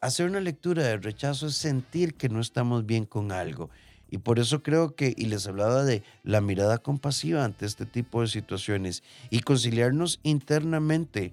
hacer 0.00 0.26
una 0.26 0.40
lectura 0.40 0.82
de 0.82 0.98
rechazo 0.98 1.46
es 1.46 1.54
sentir 1.54 2.14
que 2.14 2.28
no 2.28 2.40
estamos 2.40 2.86
bien 2.86 3.06
con 3.06 3.32
algo. 3.32 3.70
Y 4.12 4.18
por 4.18 4.38
eso 4.38 4.62
creo 4.62 4.94
que, 4.94 5.14
y 5.16 5.24
les 5.24 5.46
hablaba 5.46 5.84
de 5.84 6.02
la 6.22 6.42
mirada 6.42 6.76
compasiva 6.76 7.46
ante 7.46 7.64
este 7.64 7.86
tipo 7.86 8.20
de 8.20 8.26
situaciones 8.26 9.02
y 9.30 9.40
conciliarnos 9.40 10.20
internamente. 10.22 11.32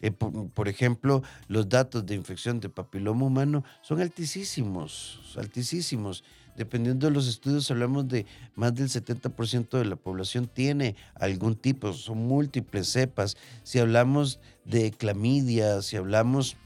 Eh, 0.00 0.12
por, 0.12 0.68
ejemplo, 0.68 1.24
los 1.48 1.68
datos 1.68 2.06
de 2.06 2.14
infección 2.14 2.60
de 2.60 2.68
papiloma 2.68 3.26
humano 3.26 3.64
son 3.82 4.00
altísimos, 4.00 5.34
altísimos. 5.36 6.22
Dependiendo 6.56 7.06
de 7.06 7.12
los 7.12 7.26
estudios, 7.28 7.70
hablamos 7.70 8.08
de 8.08 8.26
más 8.54 8.74
del 8.74 8.88
70% 8.88 9.78
de 9.78 9.84
la 9.84 9.96
población 9.96 10.46
tiene 10.46 10.94
algún 11.14 11.56
tipo, 11.56 11.92
son 11.92 12.26
múltiples 12.26 12.88
cepas. 12.88 13.36
Si 13.62 13.78
hablamos 13.78 14.38
de 14.64 14.92
clamidia, 14.92 15.82
si 15.82 15.96
hablamos 15.96 16.56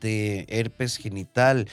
de 0.00 0.46
herpes 0.48 0.96
genital. 0.96 1.68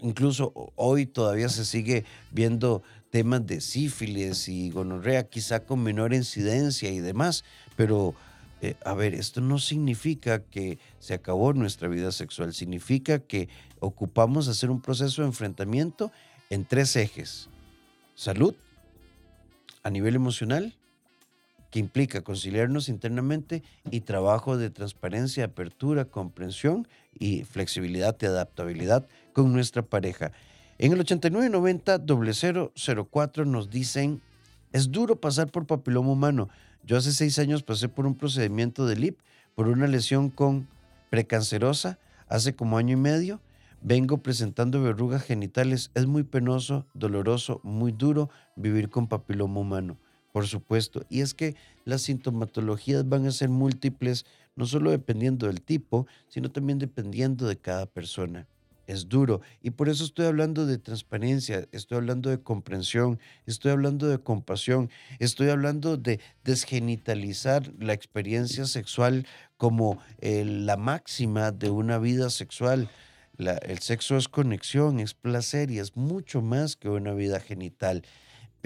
Incluso 0.00 0.72
hoy 0.74 1.06
todavía 1.06 1.48
se 1.48 1.64
sigue 1.64 2.04
viendo 2.32 2.82
temas 3.10 3.46
de 3.46 3.60
sífilis 3.60 4.48
y 4.48 4.70
gonorrea, 4.70 5.28
quizá 5.28 5.60
con 5.60 5.82
menor 5.82 6.12
incidencia 6.12 6.90
y 6.90 7.00
demás, 7.00 7.44
pero 7.76 8.14
eh, 8.62 8.74
a 8.84 8.94
ver, 8.94 9.14
esto 9.14 9.40
no 9.40 9.58
significa 9.58 10.42
que 10.42 10.78
se 10.98 11.14
acabó 11.14 11.52
nuestra 11.52 11.88
vida 11.88 12.10
sexual, 12.12 12.52
significa 12.52 13.18
que 13.18 13.48
ocupamos 13.80 14.48
hacer 14.48 14.70
un 14.70 14.80
proceso 14.80 15.22
de 15.22 15.28
enfrentamiento 15.28 16.10
en 16.50 16.64
tres 16.64 16.96
ejes. 16.96 17.48
Salud, 18.14 18.54
a 19.82 19.90
nivel 19.90 20.14
emocional, 20.14 20.74
que 21.70 21.80
implica 21.80 22.22
conciliarnos 22.22 22.88
internamente 22.88 23.62
y 23.90 24.00
trabajo 24.00 24.56
de 24.56 24.70
transparencia, 24.70 25.44
apertura, 25.44 26.06
comprensión 26.06 26.88
y 27.18 27.44
flexibilidad 27.44 28.16
y 28.20 28.26
adaptabilidad 28.26 29.06
con 29.32 29.52
nuestra 29.52 29.82
pareja. 29.82 30.32
En 30.78 30.92
el 30.92 31.00
8990 31.00 32.00
0004 33.04 33.44
nos 33.44 33.70
dicen, 33.70 34.22
es 34.72 34.90
duro 34.90 35.20
pasar 35.20 35.50
por 35.50 35.66
papiloma 35.66 36.12
humano. 36.12 36.48
Yo 36.84 36.96
hace 36.96 37.12
seis 37.12 37.38
años 37.38 37.62
pasé 37.62 37.88
por 37.88 38.06
un 38.06 38.14
procedimiento 38.14 38.86
de 38.86 38.96
LIP 38.96 39.18
por 39.54 39.68
una 39.68 39.86
lesión 39.86 40.30
con 40.30 40.68
precancerosa 41.10 41.98
hace 42.28 42.54
como 42.54 42.78
año 42.78 42.92
y 42.92 43.00
medio. 43.00 43.40
Vengo 43.82 44.18
presentando 44.18 44.82
verrugas 44.82 45.22
genitales. 45.22 45.90
Es 45.94 46.06
muy 46.06 46.22
penoso, 46.24 46.86
doloroso, 46.94 47.60
muy 47.62 47.92
duro 47.92 48.30
vivir 48.56 48.88
con 48.90 49.06
papiloma 49.06 49.60
humano 49.60 49.98
por 50.36 50.46
supuesto. 50.46 51.06
Y 51.08 51.22
es 51.22 51.32
que 51.32 51.56
las 51.86 52.02
sintomatologías 52.02 53.08
van 53.08 53.24
a 53.24 53.30
ser 53.30 53.48
múltiples, 53.48 54.26
no 54.54 54.66
solo 54.66 54.90
dependiendo 54.90 55.46
del 55.46 55.62
tipo, 55.62 56.06
sino 56.28 56.50
también 56.50 56.78
dependiendo 56.78 57.48
de 57.48 57.56
cada 57.56 57.86
persona. 57.86 58.46
Es 58.86 59.08
duro. 59.08 59.40
Y 59.62 59.70
por 59.70 59.88
eso 59.88 60.04
estoy 60.04 60.26
hablando 60.26 60.66
de 60.66 60.76
transparencia, 60.76 61.66
estoy 61.72 61.96
hablando 61.96 62.28
de 62.28 62.42
comprensión, 62.42 63.18
estoy 63.46 63.72
hablando 63.72 64.08
de 64.08 64.18
compasión, 64.18 64.90
estoy 65.20 65.48
hablando 65.48 65.96
de 65.96 66.20
desgenitalizar 66.44 67.72
la 67.78 67.94
experiencia 67.94 68.66
sexual 68.66 69.26
como 69.56 69.98
eh, 70.18 70.44
la 70.44 70.76
máxima 70.76 71.50
de 71.50 71.70
una 71.70 71.96
vida 71.96 72.28
sexual. 72.28 72.90
El 73.38 73.78
sexo 73.80 74.16
es 74.16 74.28
conexión, 74.28 75.00
es 75.00 75.14
placer 75.14 75.70
y 75.70 75.78
es 75.78 75.96
mucho 75.96 76.42
más 76.42 76.76
que 76.76 76.88
una 76.88 77.12
vida 77.12 77.40
genital 77.40 78.02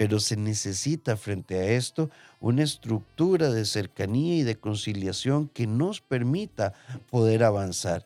pero 0.01 0.19
se 0.19 0.35
necesita 0.35 1.15
frente 1.15 1.59
a 1.59 1.63
esto 1.73 2.09
una 2.39 2.63
estructura 2.63 3.51
de 3.51 3.65
cercanía 3.65 4.37
y 4.37 4.41
de 4.41 4.55
conciliación 4.55 5.47
que 5.47 5.67
nos 5.67 6.01
permita 6.01 6.73
poder 7.11 7.43
avanzar. 7.43 8.03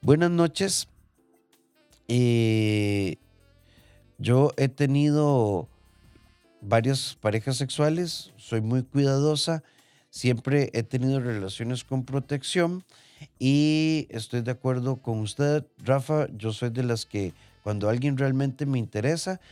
Buenas 0.00 0.32
noches. 0.32 0.88
Eh, 2.08 3.18
yo 4.18 4.50
he 4.56 4.66
tenido 4.66 5.68
varias 6.60 7.16
parejas 7.20 7.56
sexuales, 7.58 8.32
soy 8.36 8.60
muy 8.60 8.82
cuidadosa, 8.82 9.62
siempre 10.16 10.70
he 10.72 10.82
tenido 10.82 11.20
relaciones 11.20 11.84
con 11.84 12.06
protección 12.06 12.84
y 13.38 14.06
estoy 14.08 14.40
de 14.40 14.50
acuerdo 14.50 14.96
con 15.02 15.18
usted, 15.18 15.66
Rafa, 15.76 16.26
yo 16.38 16.54
soy 16.54 16.70
de 16.70 16.84
las 16.84 17.04
que 17.04 17.34
cuando 17.62 17.90
alguien 17.90 18.16
realmente 18.16 18.64
me 18.64 18.78
interesa, 18.78 19.42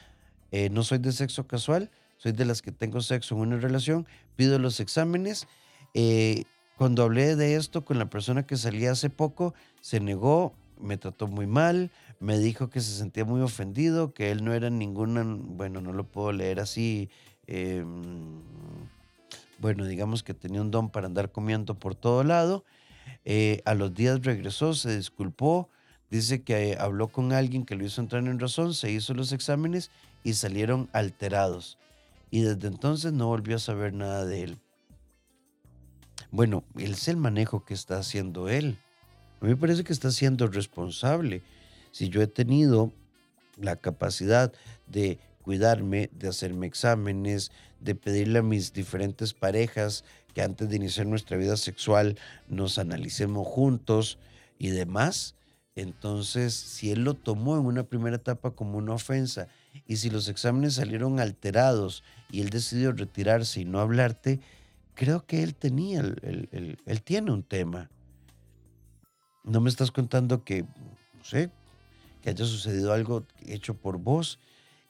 eh, 0.53 0.71
no 0.71 0.83
soy 0.83 0.99
de 0.99 1.13
sexo 1.13 1.47
casual, 1.47 1.91
soy 2.17 2.33
de 2.33 2.47
las 2.47 2.63
que 2.63 2.73
tengo 2.73 3.03
sexo 3.03 3.35
en 3.35 3.43
una 3.43 3.59
relación, 3.59 4.07
pido 4.37 4.59
los 4.59 4.81
exámenes. 4.81 5.47
Eh, 5.93 6.45
cuando 6.79 7.03
hablé 7.03 7.37
de 7.37 7.57
esto 7.57 7.85
con 7.85 7.99
la 7.99 8.09
persona 8.09 8.47
que 8.47 8.57
salía 8.57 8.93
hace 8.93 9.11
poco, 9.11 9.53
se 9.83 10.01
negó, 10.01 10.55
me 10.81 10.97
trató 10.97 11.27
muy 11.27 11.47
mal, 11.47 11.91
me 12.21 12.39
dijo 12.39 12.71
que 12.71 12.81
se 12.81 12.97
sentía 12.97 13.27
muy 13.27 13.43
ofendido, 13.43 14.15
que 14.15 14.31
él 14.31 14.43
no 14.43 14.55
era 14.55 14.71
ninguna, 14.71 15.25
bueno, 15.27 15.83
no 15.83 15.93
lo 15.93 16.05
puedo 16.05 16.33
leer 16.33 16.59
así, 16.59 17.11
em, 17.47 18.41
bueno, 19.59 19.85
digamos 19.85 20.23
que 20.23 20.35
tenía 20.35 20.61
un 20.61 20.71
don 20.71 20.91
para 20.91 21.07
andar 21.07 21.33
comiendo 21.33 21.79
por 21.79 21.95
todo 21.95 22.25
lado. 22.25 22.65
Eh, 23.25 23.63
a 23.65 23.75
los 23.75 23.95
días 23.95 24.23
regresó, 24.23 24.75
se 24.75 24.97
disculpó, 24.97 25.71
dice 26.11 26.43
que 26.43 26.77
habló 26.79 27.09
con 27.09 27.33
alguien 27.33 27.65
que 27.65 27.77
lo 27.77 27.85
hizo 27.85 28.01
entrar 28.01 28.27
en 28.27 28.39
razón, 28.39 28.75
se 28.75 28.91
hizo 28.91 29.15
los 29.15 29.33
exámenes 29.33 29.91
y 30.23 30.35
salieron 30.35 30.89
alterados. 30.93 31.79
Y 32.31 32.43
desde 32.43 32.69
entonces 32.69 33.13
no 33.13 33.29
volvió 33.29 33.57
a 33.57 33.61
saber 33.61 33.93
nada 33.93 34.25
de 34.25 34.43
él. 34.43 34.59
Bueno, 36.31 36.65
él 36.77 36.93
es 36.93 37.09
el 37.09 37.17
manejo 37.17 37.65
que 37.65 37.75
está 37.75 37.99
haciendo 37.99 38.49
él. 38.49 38.79
A 39.41 39.45
mí 39.45 39.51
me 39.51 39.57
parece 39.57 39.85
que 39.85 39.93
está 39.93 40.11
siendo 40.11 40.49
responsable. 40.49 41.43
Si 41.93 42.09
yo 42.09 42.23
he 42.23 42.27
tenido 42.27 42.93
la 43.57 43.77
capacidad 43.77 44.53
de 44.87 45.19
cuidarme, 45.43 46.11
de 46.13 46.29
hacerme 46.29 46.67
exámenes, 46.67 47.53
de 47.85 47.95
pedirle 47.95 48.39
a 48.39 48.43
mis 48.43 48.73
diferentes 48.73 49.35
parejas 49.35 50.05
que 50.33 50.43
antes 50.43 50.69
de 50.69 50.77
iniciar 50.77 51.07
nuestra 51.07 51.37
vida 51.37 51.57
sexual 51.57 52.19
nos 52.49 52.79
analicemos 52.79 53.47
juntos 53.47 54.19
y 54.59 54.71
demás. 54.71 55.35
Entonces, 55.77 56.55
si 56.55 56.91
él 56.91 57.05
lo 57.05 57.15
tomó 57.15 57.59
en 57.59 57.67
una 57.67 57.85
primera 57.85 58.17
etapa 58.17 58.53
como 58.53 58.79
una 58.79 58.95
ofensa 58.95 59.49
y 59.87 59.97
si 59.97 60.09
los 60.09 60.29
exámenes 60.29 60.75
salieron 60.75 61.21
alterados 61.21 62.03
y 62.31 62.41
él 62.41 62.51
decidió 62.51 62.93
retirarse 62.93 63.61
y 63.61 63.65
no 63.65 63.81
hablarte, 63.81 64.41
creo 64.95 65.27
que 65.27 65.43
él 65.43 65.55
tenía, 65.55 66.01
él 66.01 67.03
tiene 67.05 67.33
un 67.33 67.43
tema. 67.43 67.91
No 69.43 69.61
me 69.61 69.69
estás 69.69 69.91
contando 69.91 70.45
que, 70.45 70.63
no 70.63 71.25
sé, 71.25 71.51
que 72.23 72.31
haya 72.31 72.45
sucedido 72.47 72.93
algo 72.93 73.27
hecho 73.45 73.75
por 73.75 73.99
vos. 73.99 74.39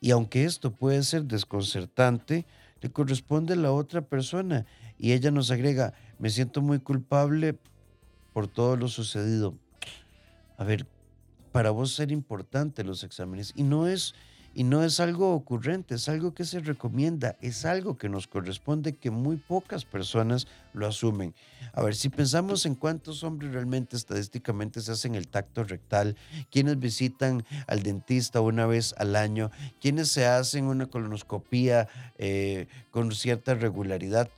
Y 0.01 0.11
aunque 0.11 0.45
esto 0.45 0.71
puede 0.71 1.03
ser 1.03 1.25
desconcertante, 1.25 2.45
le 2.85 2.91
corresponde 2.91 3.55
a 3.55 3.57
la 3.57 3.73
otra 3.73 4.03
persona. 4.03 4.67
Y 4.99 5.13
ella 5.13 5.31
nos 5.31 5.51
agrega, 5.51 5.95
me 6.19 6.29
siento 6.29 6.61
muy 6.61 6.81
culpable 6.81 7.59
por 8.35 8.47
todo 8.47 8.77
lo 8.77 8.89
sucedido. 8.89 9.55
A 10.59 10.65
ver, 10.65 10.87
para 11.51 11.71
vos 11.71 11.95
ser 11.95 12.13
importante 12.13 12.85
los 12.85 13.03
exámenes. 13.03 13.55
Y 13.57 13.63
no 13.63 13.89
es 13.89 14.15
y 14.53 14.65
no 14.65 14.85
es 14.85 15.01
algo 15.01 15.35
ocurrente, 15.35 15.95
es 15.95 16.11
algo 16.11 16.35
que 16.35 16.45
se 16.45 16.61
recomienda, 16.61 17.37
es 17.41 17.65
algo 17.65 17.97
que 17.97 18.11
nos 18.11 18.29
corresponde 18.29 18.95
que 18.95 19.11
muy 19.11 19.37
pocas 19.37 19.87
personas 19.87 20.47
lo 20.75 20.87
asumen. 20.87 21.35
A 21.73 21.83
ver, 21.83 21.95
si 21.95 22.09
pensamos 22.09 22.67
en 22.67 22.75
cuántos 22.75 23.25
hombres 23.25 23.53
realmente 23.53 23.97
estadísticamente 23.97 24.81
se 24.81 24.93
hacen 24.93 25.15
el 25.15 25.29
tacto 25.29 25.65
rectal, 25.65 26.17
quienes 26.51 26.79
visitan 26.79 27.45
al 27.67 27.83
dentista 27.83 28.41
una 28.41 28.67
vez 28.67 28.95
al 28.99 29.17
año, 29.17 29.51
quienes 29.81 30.09
se 30.09 30.27
hacen 30.27 30.67
una 30.67 30.87
colonoscopía 30.87 31.89
eh, 32.19 32.67
con 32.91 33.11
cierta 33.13 33.55
regularidad, 33.55 34.29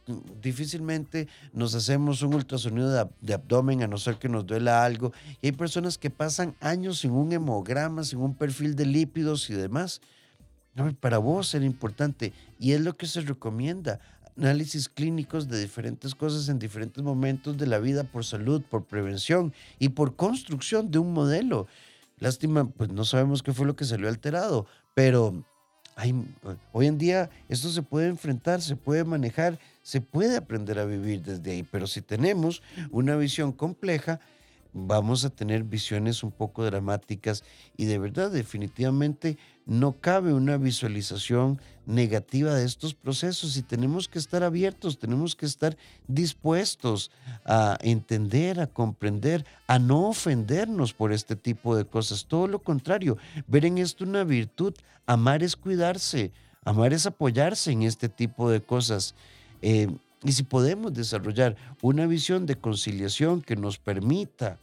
difícilmente 0.40 1.28
nos 1.52 1.74
hacemos 1.74 2.22
un 2.22 2.34
ultrasonido 2.34 2.90
de, 2.90 3.06
de 3.20 3.34
abdomen 3.34 3.82
a 3.82 3.86
no 3.86 3.98
ser 3.98 4.16
que 4.16 4.28
nos 4.28 4.46
duela 4.46 4.84
algo. 4.84 5.12
Y 5.42 5.48
hay 5.48 5.52
personas 5.52 5.98
que 5.98 6.10
pasan 6.10 6.54
años 6.60 7.00
sin 7.00 7.10
un 7.10 7.32
hemograma, 7.32 8.04
sin 8.04 8.20
un 8.20 8.34
perfil 8.34 8.76
de 8.76 8.86
lípidos 8.86 9.50
y 9.50 9.54
demás 9.54 10.00
para 11.00 11.18
vos 11.18 11.54
era 11.54 11.64
importante 11.64 12.32
y 12.58 12.72
es 12.72 12.80
lo 12.80 12.96
que 12.96 13.06
se 13.06 13.22
recomienda. 13.22 14.00
Análisis 14.38 14.88
clínicos 14.88 15.48
de 15.48 15.60
diferentes 15.60 16.14
cosas 16.14 16.48
en 16.48 16.58
diferentes 16.58 17.02
momentos 17.02 17.56
de 17.56 17.66
la 17.66 17.78
vida 17.78 18.04
por 18.04 18.24
salud, 18.24 18.62
por 18.62 18.84
prevención 18.84 19.54
y 19.78 19.90
por 19.90 20.16
construcción 20.16 20.90
de 20.90 20.98
un 20.98 21.12
modelo. 21.12 21.66
Lástima, 22.18 22.68
pues 22.68 22.90
no 22.90 23.04
sabemos 23.04 23.42
qué 23.42 23.52
fue 23.52 23.66
lo 23.66 23.76
que 23.76 23.84
salió 23.84 24.08
alterado, 24.08 24.66
pero 24.94 25.44
hay, 25.96 26.14
hoy 26.72 26.86
en 26.86 26.98
día 26.98 27.30
esto 27.48 27.70
se 27.70 27.82
puede 27.82 28.08
enfrentar, 28.08 28.60
se 28.60 28.76
puede 28.76 29.04
manejar, 29.04 29.58
se 29.82 30.02
puede 30.02 30.36
aprender 30.36 30.78
a 30.78 30.84
vivir 30.84 31.22
desde 31.22 31.52
ahí, 31.52 31.62
pero 31.62 31.86
si 31.86 32.02
tenemos 32.02 32.62
una 32.90 33.16
visión 33.16 33.52
compleja, 33.52 34.20
vamos 34.78 35.24
a 35.24 35.30
tener 35.30 35.64
visiones 35.64 36.22
un 36.22 36.30
poco 36.30 36.62
dramáticas 36.64 37.42
y 37.78 37.86
de 37.86 37.98
verdad 37.98 38.30
definitivamente 38.30 39.38
no 39.64 39.92
cabe 39.92 40.34
una 40.34 40.58
visualización 40.58 41.60
negativa 41.86 42.54
de 42.54 42.66
estos 42.66 42.94
procesos 42.94 43.56
y 43.56 43.62
tenemos 43.62 44.06
que 44.06 44.18
estar 44.18 44.42
abiertos, 44.42 44.98
tenemos 44.98 45.34
que 45.34 45.46
estar 45.46 45.78
dispuestos 46.06 47.10
a 47.46 47.78
entender, 47.80 48.60
a 48.60 48.66
comprender, 48.66 49.46
a 49.66 49.78
no 49.78 50.08
ofendernos 50.08 50.92
por 50.92 51.10
este 51.10 51.36
tipo 51.36 51.74
de 51.74 51.86
cosas. 51.86 52.26
Todo 52.26 52.46
lo 52.46 52.58
contrario, 52.58 53.16
ver 53.46 53.64
en 53.64 53.78
esto 53.78 54.04
una 54.04 54.24
virtud. 54.24 54.74
Amar 55.06 55.42
es 55.42 55.56
cuidarse, 55.56 56.32
amar 56.64 56.92
es 56.92 57.06
apoyarse 57.06 57.72
en 57.72 57.82
este 57.82 58.10
tipo 58.10 58.50
de 58.50 58.60
cosas. 58.60 59.14
Eh, 59.62 59.88
y 60.22 60.32
si 60.32 60.42
podemos 60.42 60.92
desarrollar 60.92 61.56
una 61.80 62.06
visión 62.06 62.44
de 62.46 62.56
conciliación 62.56 63.40
que 63.40 63.56
nos 63.56 63.78
permita 63.78 64.58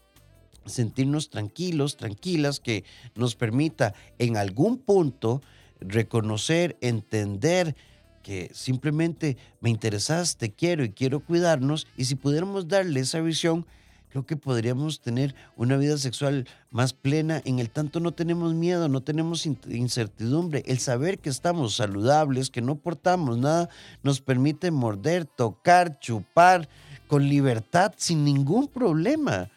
sentirnos 0.66 1.30
tranquilos, 1.30 1.98
tranquilas, 1.98 2.60
que 2.60 2.84
nos 3.16 3.36
permita 3.36 3.94
en 4.20 4.38
algún 4.38 4.78
punto 4.78 5.42
reconocer, 5.80 6.78
entender 6.82 7.76
que 8.22 8.50
simplemente 8.54 9.38
me 9.60 9.70
interesas, 9.70 10.38
te 10.38 10.52
quiero 10.52 10.84
y 10.84 10.92
quiero 10.92 11.20
cuidarnos, 11.20 11.88
y 11.98 12.06
si 12.06 12.16
pudiéramos 12.16 12.68
darle 12.68 13.02
esa 13.02 13.20
visión, 13.20 13.66
creo 14.10 14.26
que 14.26 14.38
podríamos 14.38 15.02
tener 15.02 15.34
una 15.58 15.76
vida 15.76 15.98
sexual 15.98 16.48
más 16.72 16.94
plena, 16.94 17.42
en 17.46 17.60
el 17.60 17.70
tanto 17.70 18.00
no 18.00 18.14
tenemos 18.14 18.54
miedo, 18.54 18.88
no 18.88 19.02
tenemos 19.02 19.46
incertidumbre, 19.46 20.64
el 20.68 20.80
saber 20.80 21.20
que 21.20 21.30
estamos 21.30 21.76
saludables, 21.76 22.50
que 22.50 22.62
no 22.62 22.76
portamos 22.76 23.38
nada, 23.38 23.70
nos 24.04 24.22
permite 24.22 24.72
morder, 24.72 25.26
tocar, 25.26 26.00
chupar 26.00 26.70
con 27.08 27.28
libertad, 27.28 27.94
sin 27.98 28.24
ningún 28.24 28.68
problema. 28.68 29.50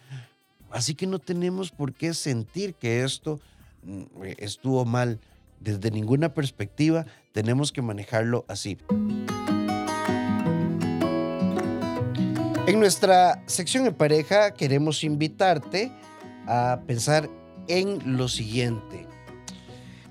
Así 0.77 0.95
que 0.95 1.07
no 1.07 1.19
tenemos 1.19 1.71
por 1.71 1.95
qué 1.95 2.12
sentir 2.12 2.75
que 2.75 3.03
esto 3.03 3.41
mm, 3.83 4.03
estuvo 4.37 4.85
mal. 4.85 5.19
Desde 5.59 5.91
ninguna 5.91 6.35
perspectiva 6.35 7.07
tenemos 7.33 7.73
que 7.73 7.81
manejarlo 7.81 8.45
así. 8.47 8.77
En 12.67 12.79
nuestra 12.79 13.43
sección 13.47 13.85
de 13.85 13.93
pareja 13.93 14.51
queremos 14.51 15.03
invitarte 15.03 15.91
a 16.47 16.81
pensar 16.87 17.31
en 17.69 18.19
lo 18.19 18.29
siguiente. 18.29 19.07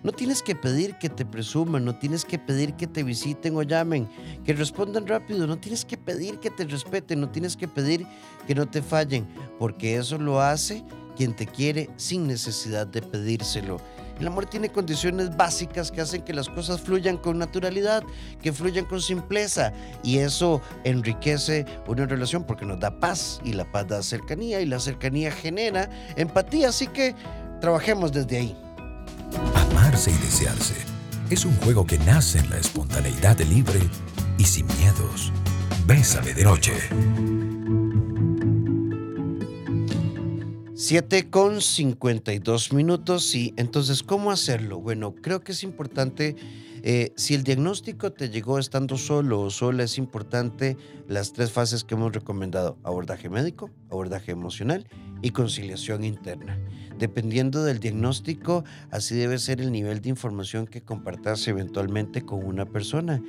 No 0.06 0.12
tienes 0.12 0.44
que 0.44 0.54
pedir 0.54 1.00
que 1.00 1.10
te 1.10 1.26
presuman, 1.26 1.84
no 1.84 1.96
tienes 1.96 2.26
que 2.26 2.38
pedir 2.38 2.76
que 2.76 2.86
te 2.86 3.02
visiten 3.02 3.58
o 3.58 3.64
llamen, 3.64 4.08
que 4.44 4.54
respondan 4.54 5.08
rápido, 5.08 5.48
no 5.48 5.58
tienes 5.58 5.84
que 5.84 5.98
pedir 5.98 6.40
que 6.40 6.52
te 6.52 6.64
respeten, 6.66 7.22
no 7.22 7.32
tienes 7.32 7.58
que 7.58 7.68
pedir 7.68 8.06
que 8.46 8.54
no 8.54 8.68
te 8.68 8.84
fallen, 8.84 9.26
porque 9.58 9.96
eso 9.96 10.20
lo 10.20 10.40
hace 10.40 10.84
quien 11.18 11.36
te 11.36 11.48
quiere 11.48 11.90
sin 11.98 12.28
necesidad 12.28 12.86
de 12.86 13.02
pedírselo. 13.02 13.82
El 14.20 14.28
amor 14.28 14.46
tiene 14.46 14.72
condiciones 14.72 15.36
básicas 15.36 15.92
que 15.92 16.02
hacen 16.02 16.22
que 16.22 16.34
las 16.34 16.50
cosas 16.50 16.82
fluyan 16.82 17.18
con 17.18 17.40
naturalidad, 17.40 18.04
que 18.44 18.54
fluyan 18.54 18.86
con 18.86 19.02
simpleza 19.02 19.74
y 20.04 20.20
eso 20.20 20.62
enriquece 20.84 21.66
una 21.88 22.06
relación 22.06 22.44
porque 22.44 22.68
nos 22.68 22.80
da 22.80 23.00
paz 23.00 23.42
y 23.44 23.54
la 23.54 23.66
paz 23.72 23.88
da 23.88 24.04
cercanía 24.04 24.62
y 24.62 24.68
la 24.68 24.80
cercanía 24.80 25.32
genera 25.32 25.90
empatía, 26.16 26.70
así 26.70 26.86
que 26.86 27.16
trabajemos 27.60 28.12
desde 28.12 28.38
ahí. 28.38 28.65
Amarse 29.54 30.12
y 30.12 30.18
desearse 30.18 30.76
es 31.30 31.46
un 31.46 31.56
juego 31.58 31.86
que 31.86 31.98
nace 32.00 32.40
en 32.40 32.50
la 32.50 32.58
espontaneidad 32.58 33.40
libre 33.42 33.80
y 34.38 34.44
sin 34.44 34.68
miedos. 34.78 35.32
Bésame 35.88 36.34
de 36.34 36.44
noche. 36.44 36.74
7 40.78 41.30
con 41.30 41.62
52 41.62 42.74
minutos 42.74 43.34
y 43.34 43.54
entonces, 43.58 44.04
¿cómo 44.04 44.30
hacerlo? 44.30 44.80
Bueno, 44.80 45.16
creo 45.16 45.42
que 45.42 45.54
es 45.54 45.64
importante, 45.64 46.36
eh, 46.88 47.14
si 47.16 47.34
el 47.34 47.44
diagnóstico 47.44 48.14
te 48.14 48.30
llegó 48.30 48.60
estando 48.60 48.96
solo 48.96 49.42
o 49.42 49.50
sola, 49.50 49.82
es 49.82 49.98
importante 49.98 50.78
las 51.08 51.34
tres 51.34 51.52
fases 51.52 51.84
que 51.84 51.96
hemos 51.96 52.14
recomendado, 52.14 52.78
abordaje 52.84 53.28
médico, 53.28 53.72
abordaje 53.90 54.32
emocional 54.32 54.88
y 55.24 55.32
conciliación 55.32 56.04
interna. 56.04 56.60
Dependiendo 57.00 57.64
del 57.64 57.80
diagnóstico, 57.80 58.64
así 58.92 59.16
debe 59.16 59.40
ser 59.40 59.62
el 59.62 59.72
nivel 59.72 60.00
de 60.00 60.10
información 60.10 60.68
que 60.68 60.84
compartas 60.84 61.48
eventualmente 61.48 62.22
con 62.22 62.46
una 62.46 62.68
persona. 62.68 63.20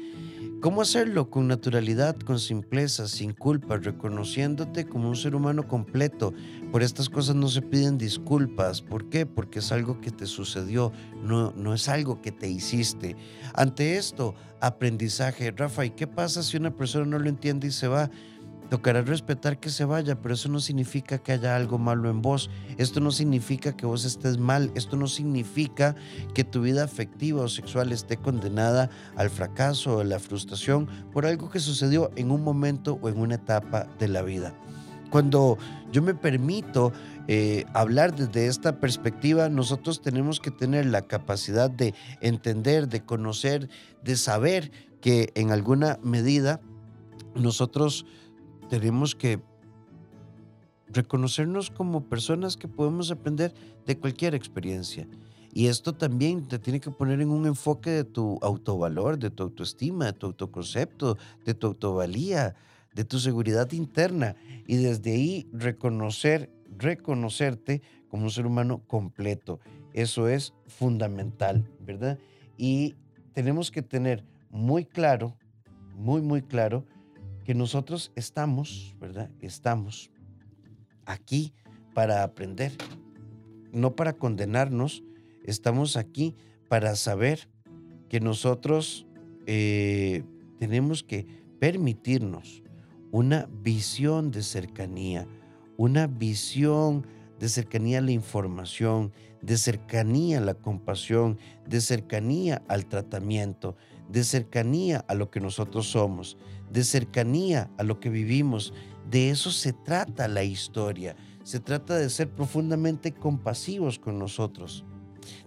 ¿Cómo 0.67 0.83
hacerlo? 0.83 1.31
Con 1.31 1.47
naturalidad, 1.47 2.17
con 2.17 2.41
simpleza, 2.41 3.07
sin 3.07 3.33
culpa, 3.33 3.77
reconociéndote 3.77 4.85
como 4.85 5.09
un 5.09 5.15
ser 5.15 5.37
humano 5.37 5.69
completo. 5.69 6.35
Por 6.73 6.83
estas 6.83 7.09
cosas 7.09 7.37
no 7.37 7.47
se 7.47 7.63
piden 7.63 7.99
disculpas. 7.99 8.83
¿Por 8.83 9.09
qué? 9.09 9.27
Porque 9.27 9.61
es 9.61 9.71
algo 9.71 10.01
que 10.01 10.11
te 10.11 10.27
sucedió, 10.27 10.91
no, 11.23 11.53
no 11.53 11.73
es 11.73 11.89
algo 11.89 12.21
que 12.21 12.33
te 12.33 12.49
hiciste. 12.49 13.15
Ante 13.55 13.97
esto, 13.97 14.35
aprendizaje. 14.61 15.53
Rafa, 15.53 15.85
¿y 15.85 15.91
qué 15.91 16.09
pasa 16.09 16.43
si 16.43 16.57
una 16.57 16.75
persona 16.75 17.07
no 17.07 17.21
lo 17.21 17.29
entiende 17.29 17.69
y 17.69 17.71
se 17.71 17.87
va? 17.87 18.11
Tocará 18.71 19.03
respetar 19.03 19.61
que 19.61 19.71
se 19.71 19.85
vaya, 19.85 20.21
pero 20.21 20.35
eso 20.35 20.49
no 20.49 20.59
significa 20.59 21.19
que 21.19 21.33
haya 21.33 21.55
algo 21.55 21.79
malo 21.79 22.11
en 22.11 22.21
vos. 22.21 22.51
Esto 22.79 23.01
no 23.01 23.13
significa 23.13 23.77
que 23.77 23.87
vos 23.87 24.05
estés 24.05 24.39
mal. 24.39 24.73
Esto 24.75 24.97
no 24.97 25.07
significa 25.07 25.95
que 26.35 26.43
tu 26.43 26.63
vida 26.63 26.83
afectiva 26.83 27.43
o 27.43 27.49
sexual 27.49 27.93
esté 27.93 28.17
condenada 28.17 28.91
al 29.17 29.31
fracaso 29.31 29.97
o 29.97 30.01
a 30.01 30.05
la 30.05 30.19
frustración 30.19 30.89
por 31.13 31.27
algo 31.27 31.49
que 31.49 31.61
sucedió 31.61 32.11
en 32.17 32.33
un 32.33 32.43
momento 32.43 32.99
o 33.01 33.09
en 33.09 33.19
una 33.19 33.37
etapa 33.37 33.87
de 33.99 34.09
la 34.09 34.23
vida. 34.23 34.53
Cuando 35.11 35.57
yo 35.93 36.03
me 36.03 36.15
permito 36.15 36.93
eh, 37.29 37.65
hablar 37.73 38.15
desde 38.15 38.49
esta 38.49 38.81
perspectiva, 38.81 39.49
nosotros 39.49 40.03
tenemos 40.03 40.41
que 40.41 40.51
tener 40.51 40.87
la 40.87 41.03
capacidad 41.03 41.71
de 41.71 41.95
entender, 42.21 42.89
de 42.89 43.05
conocer, 43.05 43.69
de 44.03 44.17
saber 44.17 44.73
que 45.01 45.31
en 45.35 45.53
alguna 45.53 45.99
medida 46.03 46.61
nosotros 47.37 48.07
tenemos 48.69 49.15
que 49.15 49.41
reconocernos 50.89 51.71
como 51.71 52.09
personas 52.09 52.57
que 52.57 52.69
podemos 52.69 53.11
aprender 53.11 53.55
de 53.87 53.99
cualquier 53.99 54.35
experiencia. 54.35 55.07
Y 55.53 55.69
esto 55.69 55.95
también 55.95 56.47
te 56.47 56.59
tiene 56.59 56.81
que 56.81 56.91
poner 56.91 57.21
en 57.21 57.31
un 57.31 57.47
enfoque 57.47 57.91
de 57.91 58.05
tu 58.05 58.39
autovalor, 58.43 59.19
de 59.19 59.31
tu 59.31 59.43
autoestima, 59.45 60.07
de 60.07 60.13
tu 60.13 60.27
autoconcepto, 60.27 61.17
de 61.45 61.55
tu 61.55 61.69
autovalía, 61.69 62.55
de 62.95 63.05
tu 63.05 63.19
seguridad 63.19 63.73
interna. 63.73 64.37
Y 64.67 64.77
desde 64.77 65.13
ahí 65.13 65.49
reconocer, 65.53 66.51
reconocerte 66.77 67.81
como 68.09 68.25
un 68.25 68.31
ser 68.31 68.47
humano 68.47 68.83
completo. 68.87 69.61
Eso 69.95 70.29
es 70.29 70.53
fundamental, 70.67 71.67
¿verdad? 71.81 72.19
Y 72.59 72.95
tenemos 73.33 73.71
que 73.71 73.81
tener 73.81 74.25
muy 74.51 74.85
claro, 74.85 75.39
muy, 75.95 76.21
muy 76.21 76.43
claro, 76.43 76.85
que 77.47 77.55
nosotros 77.55 78.11
estamos, 78.17 78.97
¿verdad? 79.01 79.31
Estamos 79.41 80.11
aquí 81.05 81.55
para 81.95 82.25
aprender, 82.25 82.73
no 83.71 83.95
para 83.95 84.15
condenarnos, 84.15 85.05
estamos 85.45 85.97
aquí 85.97 86.35
para 86.69 86.97
saber 86.97 87.49
que 88.09 88.19
nosotros 88.19 89.07
eh, 89.47 90.25
tenemos 90.59 91.05
que 91.05 91.25
permitirnos 91.61 92.65
una 93.13 93.49
visión 93.63 94.33
de 94.33 94.43
cercanía, 94.43 95.29
una 95.77 96.09
visión 96.09 97.07
de 97.39 97.49
cercanía 97.49 97.99
a 97.99 98.03
la 98.03 98.11
información, 98.11 99.13
de 99.41 99.57
cercanía 99.57 100.39
a 100.39 100.41
la 100.41 100.55
compasión, 100.55 101.39
de 101.65 101.81
cercanía 101.81 102.65
al 102.67 102.87
tratamiento, 102.87 103.77
de 104.09 104.25
cercanía 104.25 105.05
a 105.07 105.15
lo 105.15 105.31
que 105.31 105.39
nosotros 105.39 105.87
somos, 105.87 106.37
de 106.71 106.85
cercanía 106.85 107.71
a 107.79 107.83
lo 107.83 108.01
que 108.01 108.11
vivimos. 108.11 108.73
De 109.11 109.31
eso 109.31 109.51
se 109.51 109.73
trata 109.73 110.29
la 110.29 110.45
historia. 110.45 111.17
Se 111.43 111.61
trata 111.61 111.97
de 111.97 112.11
ser 112.11 112.31
profundamente 112.31 113.13
compasivos 113.13 113.99
con 113.99 114.19
nosotros. 114.19 114.85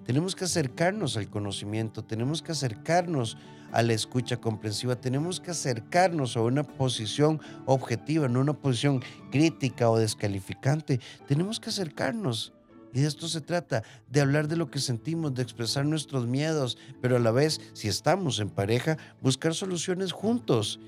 Tenemos 0.06 0.36
que 0.36 0.46
acercarnos 0.46 1.18
al 1.18 1.30
conocimiento, 1.30 2.04
tenemos 2.04 2.42
que 2.42 2.52
acercarnos 2.52 3.38
a 3.72 3.82
la 3.82 3.94
escucha 3.94 4.38
comprensiva, 4.38 4.96
tenemos 4.96 5.40
que 5.40 5.52
acercarnos 5.52 6.36
a 6.36 6.42
una 6.42 6.64
posición 6.64 7.40
objetiva, 7.66 8.28
no 8.28 8.42
una 8.42 8.54
posición 8.54 9.02
crítica 9.32 9.90
o 9.90 9.98
descalificante. 9.98 11.00
Tenemos 11.28 11.60
que 11.60 11.70
acercarnos 11.70 12.54
y 12.94 13.02
de 13.02 13.08
esto 13.08 13.28
se 13.28 13.42
trata, 13.42 13.84
de 14.10 14.22
hablar 14.22 14.48
de 14.48 14.56
lo 14.56 14.72
que 14.72 14.80
sentimos, 14.80 15.34
de 15.36 15.44
expresar 15.44 15.86
nuestros 15.86 16.26
miedos, 16.26 16.78
pero 17.02 17.18
a 17.18 17.20
la 17.20 17.32
vez, 17.32 17.62
si 17.74 17.88
estamos 17.88 18.40
en 18.40 18.50
pareja, 18.50 18.98
buscar 19.22 19.54
soluciones 19.54 20.12
juntos. 20.12 20.80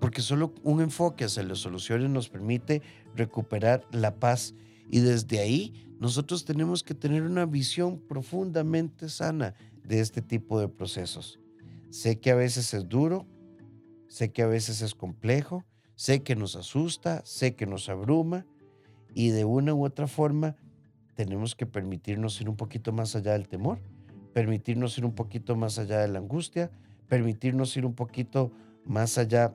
Porque 0.00 0.22
solo 0.22 0.54
un 0.62 0.80
enfoque 0.80 1.24
hacia 1.24 1.42
las 1.42 1.58
soluciones 1.58 2.10
nos 2.10 2.28
permite 2.28 2.82
recuperar 3.14 3.86
la 3.90 4.16
paz. 4.16 4.54
Y 4.90 5.00
desde 5.00 5.40
ahí 5.40 5.86
nosotros 5.98 6.44
tenemos 6.44 6.82
que 6.82 6.94
tener 6.94 7.22
una 7.22 7.46
visión 7.46 7.98
profundamente 7.98 9.08
sana 9.08 9.54
de 9.84 10.00
este 10.00 10.22
tipo 10.22 10.60
de 10.60 10.68
procesos. 10.68 11.40
Sé 11.90 12.20
que 12.20 12.30
a 12.30 12.34
veces 12.34 12.74
es 12.74 12.88
duro, 12.88 13.26
sé 14.08 14.30
que 14.30 14.42
a 14.42 14.46
veces 14.46 14.82
es 14.82 14.94
complejo, 14.94 15.64
sé 15.94 16.22
que 16.22 16.36
nos 16.36 16.56
asusta, 16.56 17.22
sé 17.24 17.54
que 17.54 17.66
nos 17.66 17.88
abruma 17.88 18.46
y 19.14 19.30
de 19.30 19.44
una 19.44 19.74
u 19.74 19.84
otra 19.84 20.06
forma 20.06 20.56
tenemos 21.14 21.54
que 21.54 21.64
permitirnos 21.64 22.38
ir 22.40 22.50
un 22.50 22.56
poquito 22.56 22.92
más 22.92 23.16
allá 23.16 23.32
del 23.32 23.48
temor, 23.48 23.80
permitirnos 24.34 24.98
ir 24.98 25.06
un 25.06 25.14
poquito 25.14 25.56
más 25.56 25.78
allá 25.78 26.00
de 26.00 26.08
la 26.08 26.18
angustia, 26.18 26.70
permitirnos 27.08 27.74
ir 27.76 27.86
un 27.86 27.94
poquito 27.94 28.52
más 28.84 29.16
allá 29.16 29.54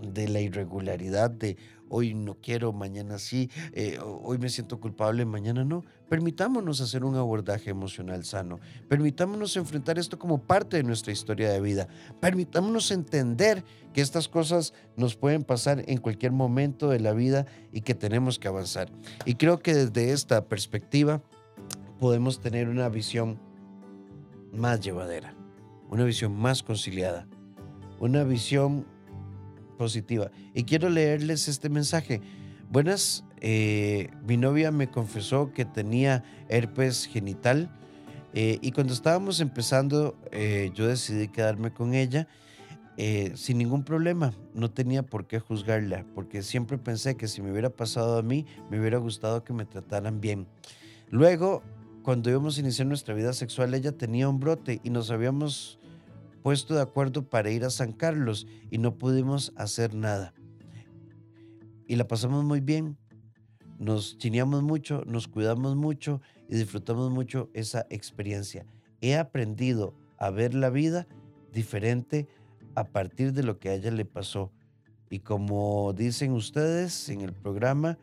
de 0.00 0.28
la 0.28 0.40
irregularidad 0.40 1.30
de 1.30 1.56
hoy 1.88 2.14
no 2.14 2.34
quiero, 2.40 2.72
mañana 2.72 3.18
sí, 3.18 3.50
eh, 3.72 3.98
hoy 4.02 4.38
me 4.38 4.48
siento 4.48 4.80
culpable, 4.80 5.24
mañana 5.24 5.64
no. 5.64 5.84
Permitámonos 6.08 6.80
hacer 6.80 7.04
un 7.04 7.16
abordaje 7.16 7.70
emocional 7.70 8.24
sano, 8.24 8.58
permitámonos 8.88 9.56
enfrentar 9.56 9.98
esto 9.98 10.18
como 10.18 10.38
parte 10.38 10.76
de 10.76 10.82
nuestra 10.82 11.12
historia 11.12 11.50
de 11.50 11.60
vida, 11.60 11.88
permitámonos 12.20 12.90
entender 12.90 13.64
que 13.92 14.00
estas 14.00 14.28
cosas 14.28 14.74
nos 14.96 15.14
pueden 15.14 15.44
pasar 15.44 15.84
en 15.86 15.98
cualquier 15.98 16.32
momento 16.32 16.88
de 16.88 17.00
la 17.00 17.12
vida 17.12 17.46
y 17.72 17.82
que 17.82 17.94
tenemos 17.94 18.38
que 18.38 18.48
avanzar. 18.48 18.90
Y 19.24 19.36
creo 19.36 19.60
que 19.60 19.74
desde 19.74 20.12
esta 20.12 20.46
perspectiva 20.48 21.22
podemos 22.00 22.40
tener 22.40 22.68
una 22.68 22.88
visión 22.88 23.38
más 24.52 24.80
llevadera, 24.80 25.34
una 25.90 26.04
visión 26.04 26.34
más 26.36 26.62
conciliada, 26.62 27.28
una 28.00 28.24
visión 28.24 28.86
positiva. 29.76 30.30
Y 30.54 30.64
quiero 30.64 30.88
leerles 30.88 31.48
este 31.48 31.68
mensaje. 31.68 32.20
Buenas, 32.70 33.24
eh, 33.40 34.08
mi 34.26 34.36
novia 34.36 34.70
me 34.70 34.90
confesó 34.90 35.52
que 35.52 35.64
tenía 35.64 36.24
herpes 36.48 37.06
genital 37.06 37.70
eh, 38.32 38.58
y 38.62 38.72
cuando 38.72 38.92
estábamos 38.92 39.38
empezando 39.40 40.16
eh, 40.32 40.70
yo 40.74 40.88
decidí 40.88 41.28
quedarme 41.28 41.72
con 41.72 41.94
ella 41.94 42.26
sin 43.34 43.58
ningún 43.58 43.84
problema. 43.84 44.32
No 44.54 44.70
tenía 44.70 45.02
por 45.02 45.26
qué 45.26 45.40
juzgarla 45.40 46.06
porque 46.14 46.42
siempre 46.42 46.78
pensé 46.78 47.16
que 47.16 47.26
si 47.28 47.42
me 47.42 47.50
hubiera 47.50 47.70
pasado 47.70 48.18
a 48.18 48.22
mí 48.22 48.46
me 48.70 48.78
hubiera 48.78 48.98
gustado 48.98 49.44
que 49.44 49.52
me 49.52 49.66
trataran 49.66 50.20
bien. 50.20 50.46
Luego, 51.10 51.62
cuando 52.02 52.30
íbamos 52.30 52.56
a 52.56 52.60
iniciar 52.60 52.86
nuestra 52.86 53.14
vida 53.14 53.32
sexual, 53.32 53.74
ella 53.74 53.92
tenía 53.92 54.28
un 54.28 54.38
brote 54.38 54.80
y 54.84 54.90
nos 54.90 55.10
habíamos 55.10 55.78
puesto 56.44 56.74
de 56.74 56.82
acuerdo 56.82 57.26
para 57.26 57.50
ir 57.50 57.64
a 57.64 57.70
San 57.70 57.94
Carlos 57.94 58.46
y 58.70 58.76
no 58.76 58.98
pudimos 58.98 59.54
hacer 59.56 59.94
nada. 59.94 60.34
Y 61.86 61.96
la 61.96 62.06
pasamos 62.06 62.44
muy 62.44 62.60
bien, 62.60 62.98
nos 63.78 64.18
chineamos 64.18 64.62
mucho, 64.62 65.04
nos 65.06 65.26
cuidamos 65.26 65.74
mucho 65.74 66.20
y 66.50 66.56
disfrutamos 66.56 67.10
mucho 67.10 67.48
esa 67.54 67.86
experiencia. 67.88 68.66
He 69.00 69.16
aprendido 69.16 69.94
a 70.18 70.28
ver 70.28 70.52
la 70.52 70.68
vida 70.68 71.06
diferente 71.50 72.28
a 72.74 72.84
partir 72.84 73.32
de 73.32 73.42
lo 73.42 73.58
que 73.58 73.70
a 73.70 73.74
ella 73.74 73.90
le 73.90 74.04
pasó. 74.04 74.52
Y 75.08 75.20
como 75.20 75.94
dicen 75.94 76.32
ustedes 76.32 77.08
en 77.08 77.22
el 77.22 77.32
programa, 77.32 77.96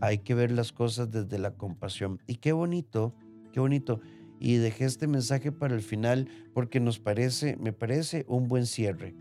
hay 0.00 0.18
que 0.18 0.34
ver 0.34 0.50
las 0.50 0.72
cosas 0.72 1.12
desde 1.12 1.38
la 1.38 1.52
compasión. 1.52 2.20
Y 2.26 2.38
qué 2.38 2.50
bonito, 2.50 3.14
qué 3.52 3.60
bonito 3.60 4.00
y 4.38 4.56
dejé 4.56 4.84
este 4.84 5.06
mensaje 5.06 5.52
para 5.52 5.74
el 5.74 5.82
final 5.82 6.28
porque 6.54 6.80
nos 6.80 6.98
parece, 6.98 7.56
me 7.56 7.72
parece 7.72 8.24
un 8.28 8.48
buen 8.48 8.66
cierre. 8.66 9.14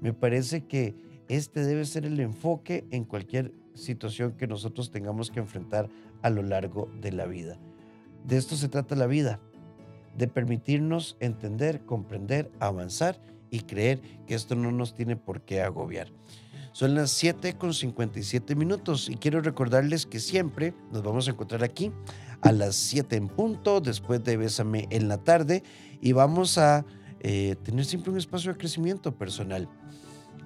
Me 0.00 0.12
parece 0.12 0.64
que 0.66 0.94
este 1.28 1.64
debe 1.64 1.84
ser 1.84 2.04
el 2.04 2.18
enfoque 2.20 2.86
en 2.90 3.04
cualquier 3.04 3.52
situación 3.74 4.32
que 4.32 4.46
nosotros 4.46 4.90
tengamos 4.90 5.30
que 5.30 5.40
enfrentar 5.40 5.88
a 6.22 6.30
lo 6.30 6.42
largo 6.42 6.90
de 7.00 7.12
la 7.12 7.26
vida. 7.26 7.58
De 8.24 8.36
esto 8.36 8.56
se 8.56 8.68
trata 8.68 8.94
la 8.94 9.06
vida, 9.06 9.40
de 10.16 10.28
permitirnos 10.28 11.16
entender, 11.20 11.84
comprender, 11.84 12.50
avanzar 12.60 13.20
y 13.50 13.60
creer 13.60 14.00
que 14.26 14.34
esto 14.34 14.54
no 14.54 14.72
nos 14.72 14.94
tiene 14.94 15.16
por 15.16 15.42
qué 15.42 15.62
agobiar. 15.62 16.08
Son 16.72 16.94
las 16.94 17.10
7 17.10 17.54
con 17.54 17.74
57 17.74 18.54
minutos 18.54 19.10
y 19.10 19.16
quiero 19.16 19.42
recordarles 19.42 20.06
que 20.06 20.20
siempre 20.20 20.74
nos 20.90 21.02
vamos 21.02 21.28
a 21.28 21.32
encontrar 21.32 21.62
aquí 21.62 21.92
a 22.42 22.52
las 22.52 22.74
7 22.74 23.16
en 23.16 23.28
punto, 23.28 23.80
después 23.80 24.22
de 24.22 24.36
Bésame 24.36 24.88
en 24.90 25.08
la 25.08 25.18
tarde, 25.18 25.62
y 26.00 26.12
vamos 26.12 26.58
a 26.58 26.84
eh, 27.20 27.56
tener 27.62 27.84
siempre 27.84 28.10
un 28.10 28.18
espacio 28.18 28.52
de 28.52 28.58
crecimiento 28.58 29.16
personal 29.16 29.68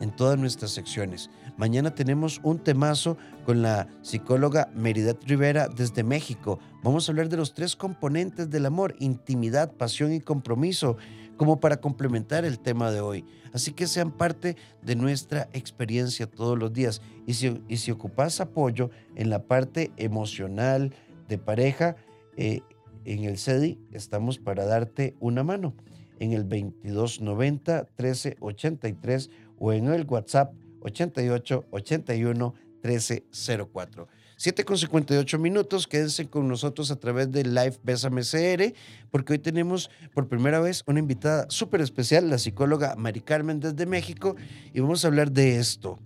en 0.01 0.15
todas 0.15 0.39
nuestras 0.39 0.73
secciones. 0.73 1.31
Mañana 1.57 1.95
tenemos 1.95 2.41
un 2.43 2.59
temazo 2.59 3.17
con 3.47 3.63
la 3.63 3.89
psicóloga 4.03 4.69
Meridet 4.75 5.25
Rivera 5.25 5.69
desde 5.69 6.05
México. 6.05 6.59
Vamos 6.83 7.09
a 7.09 7.13
hablar 7.13 7.31
de 7.31 7.39
los 7.39 7.55
tres 7.55 7.77
componentes 7.77 8.51
del 8.51 8.67
amor, 8.67 8.95
intimidad, 8.99 9.73
pasión 9.73 10.13
y 10.13 10.21
compromiso, 10.21 10.99
como 11.39 11.61
para 11.61 11.79
complementar 11.79 12.45
el 12.45 12.59
tema 12.59 12.91
de 12.91 13.01
hoy. 13.01 13.25
Así 13.53 13.73
que 13.73 13.87
sean 13.87 14.11
parte 14.11 14.57
de 14.83 14.97
nuestra 14.97 15.49
experiencia 15.55 16.27
todos 16.27 16.59
los 16.59 16.73
días. 16.73 17.01
Y 17.27 17.35
si, 17.35 17.63
y 17.69 17.79
si 17.79 17.91
ocupas 17.91 18.41
apoyo 18.41 18.91
en 19.15 19.31
la 19.31 19.45
parte 19.45 19.93
emocional, 19.97 20.95
de 21.29 21.39
pareja, 21.39 21.97
eh, 22.37 22.61
en 23.05 23.25
el 23.25 23.39
CEDI 23.39 23.79
estamos 23.93 24.39
para 24.39 24.65
darte 24.65 25.15
una 25.21 25.43
mano 25.43 25.75
en 26.19 26.33
el 26.33 26.49
2290 26.49 27.87
1383 27.99 29.31
o 29.59 29.73
en 29.73 29.87
el 29.89 30.07
WhatsApp 30.07 30.53
88 30.81 31.65
81 31.71 32.55
1304. 32.83 34.09
7 34.39 34.65
con 34.65 34.77
58 34.77 35.39
minutos, 35.39 35.87
quédense 35.87 36.29
con 36.29 36.47
nosotros 36.47 36.91
a 36.91 36.97
través 36.97 37.33
de 37.33 37.43
Live 37.45 37.79
Bésame 37.83 38.21
CR, 38.21 38.75
porque 39.11 39.33
hoy 39.33 39.39
tenemos 39.39 39.91
por 40.13 40.29
primera 40.29 40.61
vez 40.61 40.83
una 40.87 40.99
invitada 40.99 41.47
súper 41.49 41.81
especial, 41.81 42.29
la 42.29 42.37
psicóloga 42.37 42.97
Mari 42.97 43.23
Carmen 43.23 43.61
desde 43.61 43.87
México, 43.87 44.37
y 44.75 44.81
vamos 44.81 45.05
a 45.05 45.09
hablar 45.09 45.33
de 45.33 45.59
esto. 45.59 45.99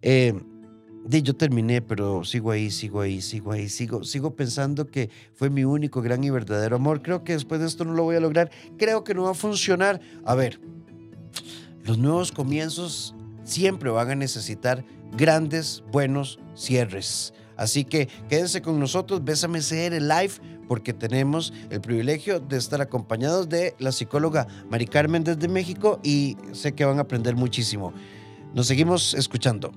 Eh, 0.00 0.34
yo 1.08 1.34
terminé, 1.34 1.82
pero 1.82 2.24
sigo 2.24 2.50
ahí, 2.50 2.70
sigo 2.70 3.00
ahí, 3.00 3.20
sigo 3.20 3.52
ahí, 3.52 3.68
sigo, 3.68 4.04
sigo 4.04 4.34
pensando 4.34 4.86
que 4.86 5.10
fue 5.34 5.50
mi 5.50 5.64
único 5.64 6.00
gran 6.00 6.22
y 6.24 6.30
verdadero 6.30 6.76
amor. 6.76 7.02
Creo 7.02 7.24
que 7.24 7.32
después 7.32 7.60
de 7.60 7.66
esto 7.66 7.84
no 7.84 7.92
lo 7.92 8.04
voy 8.04 8.16
a 8.16 8.20
lograr. 8.20 8.50
Creo 8.78 9.04
que 9.04 9.14
no 9.14 9.24
va 9.24 9.32
a 9.32 9.34
funcionar. 9.34 10.00
A 10.24 10.34
ver, 10.34 10.60
los 11.84 11.98
nuevos 11.98 12.32
comienzos 12.32 13.14
siempre 13.44 13.90
van 13.90 14.10
a 14.10 14.14
necesitar 14.14 14.84
grandes, 15.16 15.82
buenos 15.90 16.38
cierres. 16.54 17.34
Así 17.56 17.84
que 17.84 18.08
quédense 18.28 18.62
con 18.62 18.78
nosotros, 18.78 19.24
Bésame 19.24 19.60
CR 19.60 20.00
Live, 20.00 20.34
porque 20.68 20.92
tenemos 20.92 21.52
el 21.70 21.80
privilegio 21.80 22.40
de 22.40 22.56
estar 22.56 22.80
acompañados 22.80 23.48
de 23.48 23.74
la 23.78 23.92
psicóloga 23.92 24.46
Mari 24.70 24.86
Carmen 24.86 25.22
desde 25.24 25.48
México 25.48 26.00
y 26.02 26.36
sé 26.52 26.72
que 26.72 26.84
van 26.84 26.98
a 26.98 27.02
aprender 27.02 27.36
muchísimo. 27.36 27.92
Nos 28.54 28.66
seguimos 28.66 29.14
escuchando. 29.14 29.72